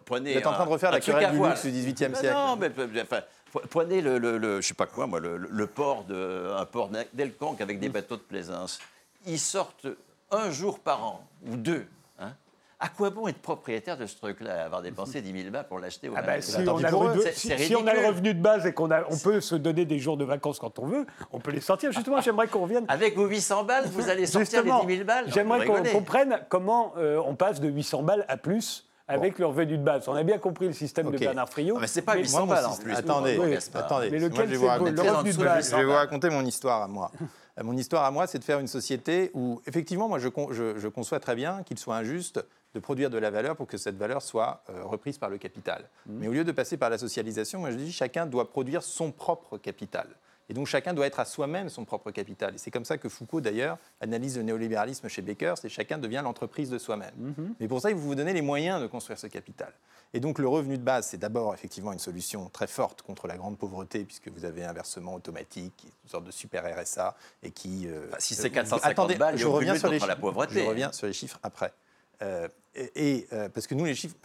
[0.06, 0.34] prenez.
[0.34, 2.34] Vous êtes en train de refaire la querelle du luxe du XVIIIe siècle.
[2.34, 3.22] Non, mais enfin,
[3.70, 7.80] prenez le, le, je sais pas quoi, moi, le, port de, un port d'Elconque avec
[7.80, 7.94] des mm.
[7.94, 8.80] bateaux de plaisance.
[9.26, 9.88] Ils sortent
[10.32, 11.86] un jour par an ou deux.
[12.20, 12.34] Hein.
[12.80, 16.12] à quoi bon être propriétaire de ce truc-là, avoir dépensé 10 000 balles pour l'acheter
[16.16, 18.90] ah bah, si, on a le, si, on a le revenu de base et qu'on
[18.92, 21.92] on peut se donner des jours de vacances quand on veut, on peut les sortir.
[21.92, 22.86] Justement, j'aimerais qu'on revienne.
[22.88, 26.94] Avec vos 800 balles, vous allez sortir les 10 000 balles J'aimerais qu'on comprenne comment
[26.98, 30.08] euh, on passe de 800 balles à plus avec le revenu de base.
[30.08, 31.76] On a bien compris le système de Bernard Friot.
[31.78, 32.94] Ah, mais c'est pas 800 balles en plus.
[32.94, 33.40] Attendez,
[33.74, 34.10] attendez.
[34.10, 35.72] Mais lequel je, vais vous le revenu de base.
[35.72, 37.12] je vais vous raconter mon histoire à moi.
[37.60, 40.88] Euh, mon histoire à moi, c'est de faire une société où, effectivement, moi, je, je,
[40.88, 42.44] conçois très bien qu'il soit injuste
[42.74, 45.88] de produire de la valeur pour que cette valeur soit euh, reprise par le capital.
[46.08, 46.18] Mmh.
[46.18, 49.12] Mais au lieu de passer par la socialisation, moi, je dis chacun doit produire son
[49.12, 50.08] propre capital.
[50.50, 52.56] Et donc chacun doit être à soi-même son propre capital.
[52.56, 56.22] Et c'est comme ça que Foucault, d'ailleurs, analyse le néolibéralisme chez Baker, c'est chacun devient
[56.24, 57.14] l'entreprise de soi-même.
[57.18, 57.56] Mhm.
[57.60, 59.74] Mais pour ça, il vous vous donnez les moyens de construire ce capital.
[60.14, 63.36] Et donc le revenu de base, c'est d'abord effectivement une solution très forte contre la
[63.36, 67.88] grande pauvreté, puisque vous avez un versement automatique, une sorte de super RSA, et qui...
[67.88, 70.62] Euh, si c'est 450 attendez, balles, je reviens sur les la pauvreté.
[70.62, 71.74] Je reviens sur les chiffres après.
[72.22, 74.16] Euh, et, euh, parce que nous, les chiffres...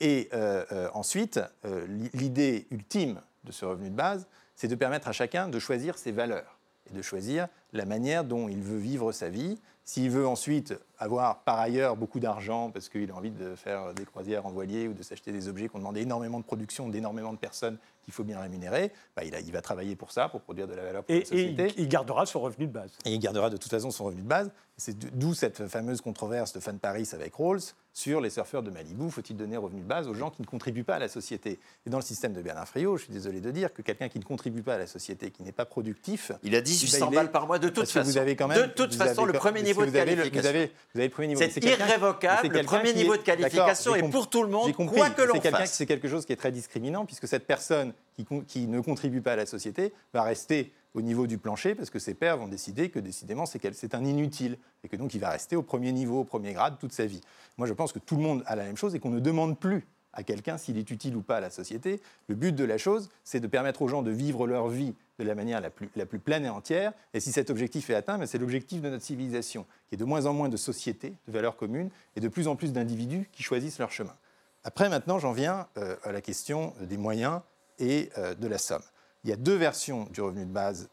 [0.00, 0.28] Et
[0.92, 1.40] ensuite,
[2.12, 6.12] l'idée ultime de ce revenu de base, c'est de permettre à chacun de choisir ses
[6.12, 6.58] valeurs
[6.90, 9.60] et de choisir la manière dont il veut vivre sa vie.
[9.84, 14.04] S'il veut ensuite avoir par ailleurs beaucoup d'argent parce qu'il a envie de faire des
[14.04, 17.32] croisières en voilier ou de s'acheter des objets qui ont demandé énormément de production d'énormément
[17.32, 20.68] de personnes qu'il faut bien rémunérer, bah, il, il, va travailler pour ça, pour produire
[20.68, 21.66] de la valeur pour et, la société.
[21.66, 22.92] Et il gardera son revenu de base.
[23.04, 24.50] Et il gardera de toute façon son revenu de base.
[24.76, 27.60] C'est d'où cette fameuse controverse de Fan Paris avec Rawls
[27.92, 29.08] sur les surfeurs de Malibu.
[29.08, 31.60] Faut-il donner revenu de base aux gens qui ne contribuent pas à la société?
[31.86, 34.18] Et dans le système de Bernard Friot, je suis désolé de dire que quelqu'un qui
[34.18, 37.46] ne contribue pas à la société, qui n'est pas productif, il a 1800 balles par
[37.46, 38.10] mois de toute façon.
[38.10, 40.40] Vous avez quand même, de toute façon, le premier niveau de qualification.
[40.40, 41.42] Vous avez, vous avez le premier niveau.
[41.48, 42.48] C'est irrévocable.
[42.48, 45.74] Le premier niveau de qualification est pour tout le monde, quoi que l'on fasse.
[45.74, 47.92] C'est quelque chose qui est très discriminant puisque cette personne
[48.46, 51.98] qui, ne contribue pas à la société va rester au niveau du plancher parce que
[51.98, 55.56] ses pairs vont décider que décidément c'est un inutile et que donc il va rester
[55.56, 57.20] au premier niveau, au premier grade toute sa vie.
[57.58, 59.58] Moi je pense que tout le monde a la même chose et qu'on ne demande
[59.58, 62.00] plus à quelqu'un s'il est utile ou pas à la société.
[62.28, 65.24] Le but de la chose, c'est de permettre aux gens de vivre leur vie de
[65.24, 66.92] la manière la plus, pleine et entière.
[67.12, 70.04] Et si cet objectif est atteint, ben, c'est l'objectif de notre civilisation, qui est de
[70.04, 73.42] moins en moins de sociétés, de valeurs communes, et de plus en plus d'individus qui
[73.42, 74.14] choisissent leur chemin.
[74.64, 77.40] Après, maintenant, j'en viens euh, à la question des moyens
[77.78, 78.82] et euh, de la somme.
[79.24, 80.88] Il y a deux versions du revenu de base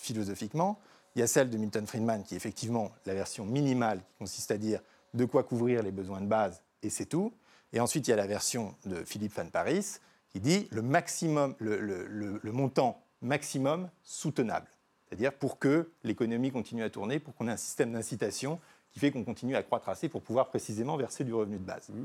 [0.00, 0.78] philosophiquement.
[1.14, 4.50] Il y a celle de Milton Friedman, qui est effectivement la version minimale, qui consiste
[4.50, 4.80] à dire
[5.14, 7.32] de quoi couvrir les besoins de base, et c'est tout.
[7.72, 9.98] Et ensuite, il y a la version de Philippe Van Paris,
[10.30, 14.68] qui dit le, maximum, le, montant maximum soutenable.
[15.06, 18.60] C'est-à-dire pour que l'économie continue à tourner, pour qu'on ait un système d'incitation
[18.92, 21.88] qui fait qu'on continue à croître assez pour pouvoir précisément verser du revenu de base.
[21.88, 22.04] Mmh.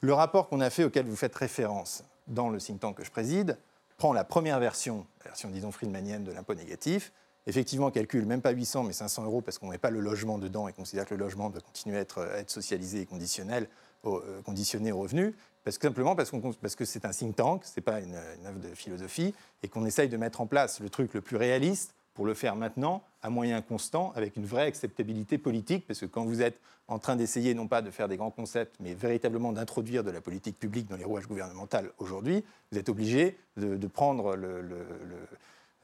[0.00, 3.10] Le rapport qu'on a fait, auquel vous faites référence dans le think tank que je
[3.10, 3.58] préside,
[3.96, 7.12] prend la première version, la version disons friedmanienne de l'impôt négatif,
[7.46, 10.38] effectivement calcule même pas 800 mais 500 euros parce qu'on ne met pas le logement
[10.38, 13.68] dedans et considère que le logement doit continuer à être, socialisé et conditionnel,
[14.06, 17.72] euh, conditionné au revenu, parce que, simplement parce, parce que c'est un think tank, ce
[17.76, 20.90] n'est pas une, une, œuvre de philosophie, et qu'on essaye de mettre en place le
[20.90, 25.38] truc le plus réaliste pour le faire maintenant à moyen constant avec une vraie acceptabilité
[25.38, 26.58] politique, parce que quand vous êtes
[26.88, 30.20] en train d'essayer non pas de faire des grands concepts, mais véritablement d'introduire de la
[30.20, 34.62] politique publique dans les rouages gouvernementaux aujourd'hui, vous êtes obligé de, prendre le,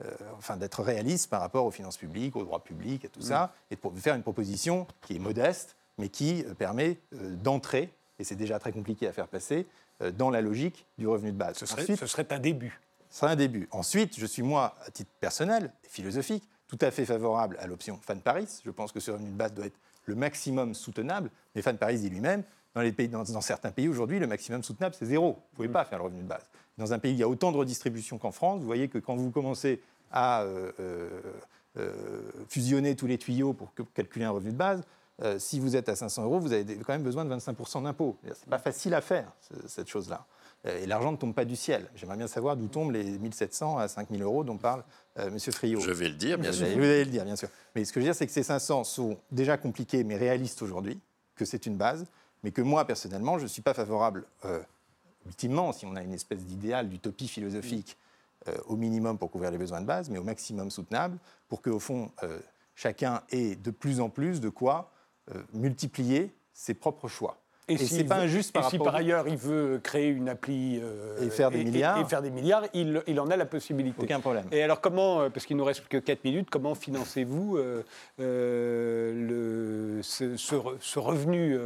[0.04, 3.54] euh, enfin d'être réaliste par rapport aux finances publiques, aux droits publics, à tout ça,
[3.70, 8.24] et de faire une proposition qui est modeste, mais qui euh, permet euh, d'entrer, et
[8.24, 9.66] c'est déjà très compliqué à faire passer,
[10.16, 11.58] dans la logique du revenu de base.
[11.58, 12.80] Ce serait, ce serait un début.
[13.10, 13.68] Ce serait un début.
[13.72, 17.98] Ensuite, je suis moi, à titre personnel et philosophique, tout à fait favorable à l'option
[18.02, 18.46] Fan Paris.
[18.64, 21.30] Je pense que ce revenu de base doit être le maximum soutenable.
[21.54, 22.44] Mais Fan Paris dit lui-même,
[22.74, 25.32] dans, les pays, dans, certains pays aujourd'hui, le maximum soutenable, c'est zéro.
[25.32, 26.44] Vous ne pouvez pas faire le revenu de base.
[26.78, 28.98] Dans un pays où il y a autant de redistribution qu'en France, vous voyez que
[28.98, 29.82] quand vous commencez
[30.12, 31.08] à euh, euh,
[31.78, 31.92] euh,
[32.48, 34.82] fusionner tous les tuyaux pour calculer un revenu de base,
[35.36, 38.16] si vous êtes à 500 euros, vous avez quand même besoin de 25% d'impôts.
[38.22, 39.30] Ce n'est pas facile à faire,
[39.66, 40.24] cette chose-là.
[40.64, 41.88] Et l'argent ne tombe pas du ciel.
[41.94, 44.84] J'aimerais bien savoir d'où tombent les 1700 à 5000 euros dont parle
[45.16, 45.38] M.
[45.38, 45.80] Friot.
[45.80, 46.66] Je vais le dire, bien sûr.
[46.66, 47.48] Vous allez le dire, bien sûr.
[47.74, 50.60] Mais ce que je veux dire, c'est que ces 500 sont déjà compliqués, mais réalistes
[50.60, 51.00] aujourd'hui,
[51.34, 52.04] que c'est une base,
[52.42, 54.60] mais que moi, personnellement, je ne suis pas favorable, euh,
[55.26, 57.96] ultimement, si on a une espèce d'idéal, d'utopie philosophique,
[58.48, 61.78] euh, au minimum pour couvrir les besoins de base, mais au maximum soutenable, pour qu'au
[61.78, 62.38] fond, euh,
[62.74, 64.92] chacun ait de plus en plus de quoi
[65.52, 67.40] multiplier ses propres choix.
[67.70, 70.80] Et, si c'est pas injuste par et si par ailleurs il veut créer une appli
[70.82, 74.02] euh, et faire des milliards, et, faire des milliards il, il, en a la possibilité.
[74.02, 74.44] Aucun problème.
[74.50, 77.82] Et alors comment, euh, parce qu'il nous reste que 4 minutes, comment financez-vous euh,
[78.18, 81.58] le, ce, ce, revenu,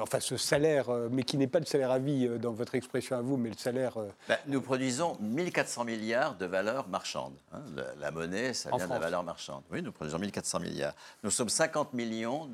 [0.00, 3.20] enfin ce salaire, mais qui n'est pas le salaire à vie dans votre expression à
[3.20, 3.98] vous, mais le salaire.
[4.28, 7.34] Ben, nous produisons 1400 milliards de valeur marchande.
[7.52, 7.60] Hein.
[8.00, 9.62] La, monnaie, ça vient de la valeur marchande.
[9.70, 10.94] Oui, nous produisons 1400 milliards.
[11.22, 12.48] Nous sommes 50 millions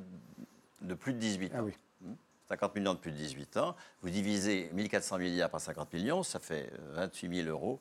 [0.82, 1.56] de plus de 18 ans.
[1.58, 1.72] Ah oui.
[2.54, 6.38] 50 millions de plus de 18 ans, vous divisez 1400 milliards par 50 millions, ça
[6.38, 7.80] fait 28 euh, 000 euros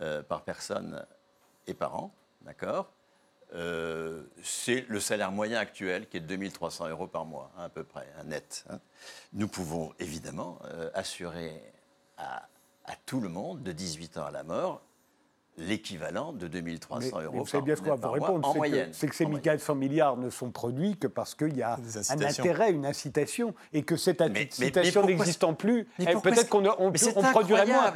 [0.00, 1.04] euh, par personne
[1.66, 2.90] et par an, d'accord?
[3.54, 7.68] Euh, C'est le salaire moyen actuel qui est de 2300 euros par mois, hein, à
[7.68, 8.64] peu près, un net.
[8.70, 8.80] Hein.
[9.34, 10.58] Nous pouvons évidemment
[10.94, 11.60] assurer
[12.16, 12.48] à,
[12.86, 14.82] à tout le monde, de 18 ans à la mort,
[15.56, 18.90] l'équivalent de 2300 euros vous savez bien ce qu'on va vous répondre, en moyenne.
[18.92, 21.76] C'est que ces 1400 milliards ne sont produits que parce qu'il y a
[22.10, 26.92] un intérêt, une incitation, et que cette incitation n'existant plus, eh, peut-être qu'on on,
[27.32, 27.94] produirait moins.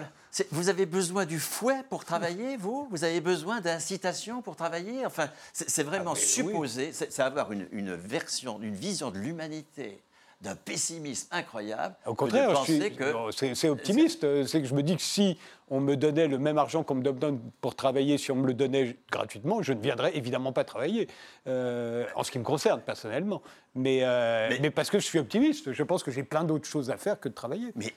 [0.50, 2.88] Vous avez besoin du fouet pour travailler, vous?
[2.90, 5.07] Vous avez besoin d'incitation pour travailler?
[5.07, 10.02] Enfin, c'est vraiment ah, supposé, c'est avoir une, une version, une vision de l'humanité
[10.45, 11.97] d'un pessimisme incroyable.
[12.07, 12.64] Au contraire,
[13.32, 14.47] c'est optimiste.
[14.47, 15.38] C'est que je me dis que si
[15.70, 18.55] on me donnait le même argent qu'on me donne pour travailler, si on me le
[18.55, 21.09] donnait gratuitement, je ne viendrais évidemment pas travailler,
[21.47, 23.42] euh, en ce qui me concerne personnellement.
[23.76, 26.90] Euh, mais, mais, parce que je suis optimiste, je pense que j'ai plein d'autres choses
[26.90, 27.72] à faire que de travailler.
[27.74, 27.95] Mais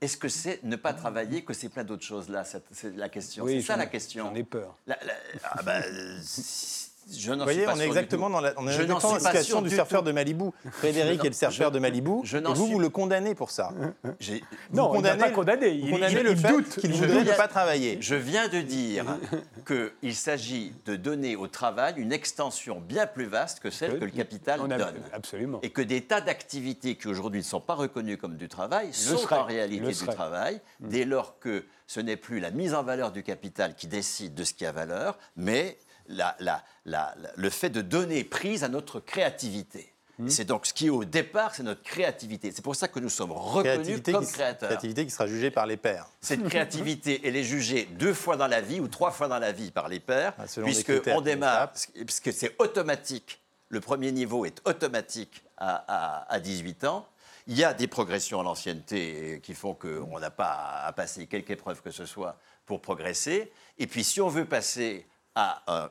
[0.00, 3.46] est-ce que c'est ne pas travailler que c'est plein d'autres choses là C'est la question?
[3.46, 4.26] c'est ça la question.
[4.26, 4.76] J'en ai peur.
[4.88, 5.80] ah bah,
[7.08, 10.02] je Vous voyez, on est exactement dans la, on est dans la situation du surfeur
[10.02, 10.46] de Malibu.
[10.72, 12.22] Frédéric est le surfeur de Malibu.
[12.24, 13.70] et vous, vous le condamnez pour ça.
[14.72, 15.68] Non, vous condamnez, pas condamné.
[15.68, 17.98] Il, condamnez le fait qu'il voudrait ne pas travailler.
[18.00, 19.04] Je viens de dire
[19.66, 24.10] qu'il s'agit de donner au travail une extension bien plus vaste que celle que le
[24.10, 24.94] capital donne.
[25.12, 25.60] Absolument.
[25.62, 29.32] Et que des tas d'activités qui aujourd'hui ne sont pas reconnues comme du travail sont
[29.32, 30.88] en réalité du travail, mm.
[30.88, 34.44] dès lors que ce n'est plus la mise en valeur du capital qui décide de
[34.44, 35.78] ce qui a valeur, mais
[36.08, 39.92] le fait de donner prise à notre créativité.
[40.18, 40.30] Hmm.
[40.30, 42.50] C'est donc ce qui, au départ, c'est notre créativité.
[42.50, 44.70] C'est pour ça que nous sommes reconnus comme créateurs.
[44.70, 46.06] Créativité qui sera jugée par les pairs.
[46.22, 49.52] Cette créativité, elle est jugée deux fois dans la vie ou trois fois dans la
[49.52, 51.72] vie par les pairs, ah, puisque on démarre,
[52.06, 53.42] puisque c'est automatique.
[53.68, 57.06] Le premier niveau est automatique à, à 18 ans.
[57.48, 61.50] il y a des progressions à l'ancienneté qui font qu'on n'a pas à passer quelque
[61.50, 63.50] épreuve que ce soit pour progresser.
[63.78, 65.04] Et puis si on veut passer
[65.36, 65.90] à un,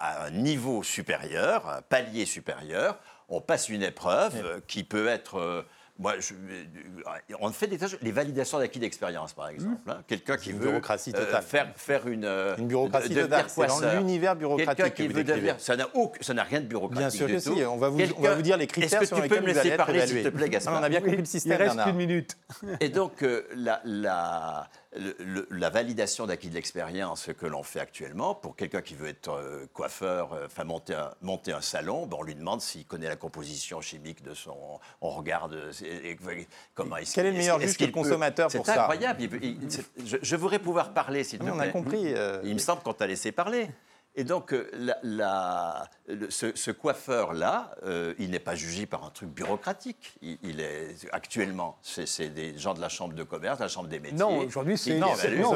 [0.00, 5.38] à un niveau supérieur, un palier supérieur, on passe une épreuve euh, qui peut être...
[5.38, 5.62] euh,
[5.98, 9.76] moi, je- euh, on fait des tâches, les validations d'acquis d'expérience, par exemple.
[9.88, 10.02] hein.
[10.08, 11.42] Quelqu'un qui Une veut bureaucratie euh, totale.
[11.42, 13.44] faire, faire une, euh, Une bureaucratie devenir totale.
[13.48, 16.42] C'est dans l'univers Quelqu'un bureaucratique qui que vous veut devenir, ça n'a aucun- ça n'a
[16.42, 18.56] rien de bureaucratique Bien sûr que si, on va vous- on va Quelqu'un- vous dire
[18.56, 20.82] les critères Est-ce que tu peux me laisser parler, s'il te plaît, Non, Gaspard on
[20.82, 21.88] a bien compris le Il système, reste Bernard.
[21.88, 22.38] une minute.
[22.80, 27.80] Et donc, euh, la, la- le- le- la validation d'acquis de l'expérience que l'on fait
[27.80, 32.06] actuellement, pour quelqu'un qui veut être euh, coiffeur, euh, enfin monter un, monter un salon,
[32.06, 34.54] ben, on lui demande s'il connaît la composition chimique de son.
[35.00, 37.92] On regarde euh, et- et- comment est-ce Quel est le meilleur juge que le peut-
[38.00, 38.80] consommateur pour C'est ça?
[38.82, 39.22] incroyable.
[39.22, 41.68] il il- c'est- je, je voudrais pouvoir parler, s'il te Non, on plaît.
[41.68, 42.12] a compris.
[42.14, 43.70] euh, Il me semble qu'on t'a laissé parler.
[44.14, 49.04] Et donc, euh, la- la- le- ce, ce coiffeur-là, euh, il n'est pas jugé par
[49.04, 50.12] un truc bureaucratique.
[50.20, 54.00] Il, il est actuellement, c'est des gens de la chambre de commerce, la chambre des
[54.00, 54.18] métiers.
[54.18, 54.90] Non, aujourd'hui, c'est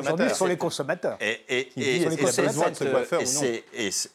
[0.08, 1.16] aujourd'hui, ce sont les consommateurs.
[1.20, 1.98] Et, et, et-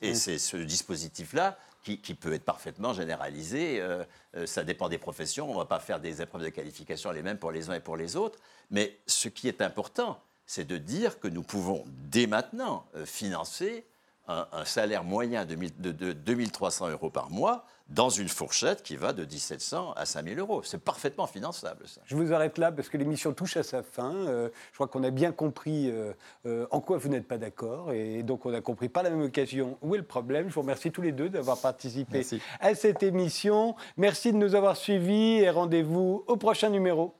[0.02, 3.80] et c'est ce dispositif-là qui, qui peut être parfaitement généralisé.
[3.80, 4.04] euh,
[4.36, 5.50] euh, ça dépend des professions.
[5.50, 7.80] On ne va pas faire des épreuves de qualification les mêmes pour les uns et
[7.80, 8.40] pour les autres.
[8.72, 13.86] Mais ce qui est important, c'est de dire que nous pouvons dès maintenant financer
[14.32, 18.96] un, un salaire moyen de, de, de 2300 euros par mois dans une fourchette qui
[18.96, 20.64] va de 1700 à 5000 euros.
[20.64, 22.02] C'est parfaitement finançable, ça.
[22.06, 24.14] Je vous arrête là parce que l'émission touche à sa fin.
[24.14, 26.14] Euh, je crois qu'on a bien compris euh,
[26.46, 29.22] euh, en quoi vous n'êtes pas d'accord et donc on a compris par la même
[29.24, 30.48] occasion où est le problème.
[30.50, 32.42] Je vous remercie tous les deux d'avoir participé Merci.
[32.60, 33.76] à cette émission.
[33.98, 37.14] Merci de nous avoir suivis et rendez-vous au prochain numéro.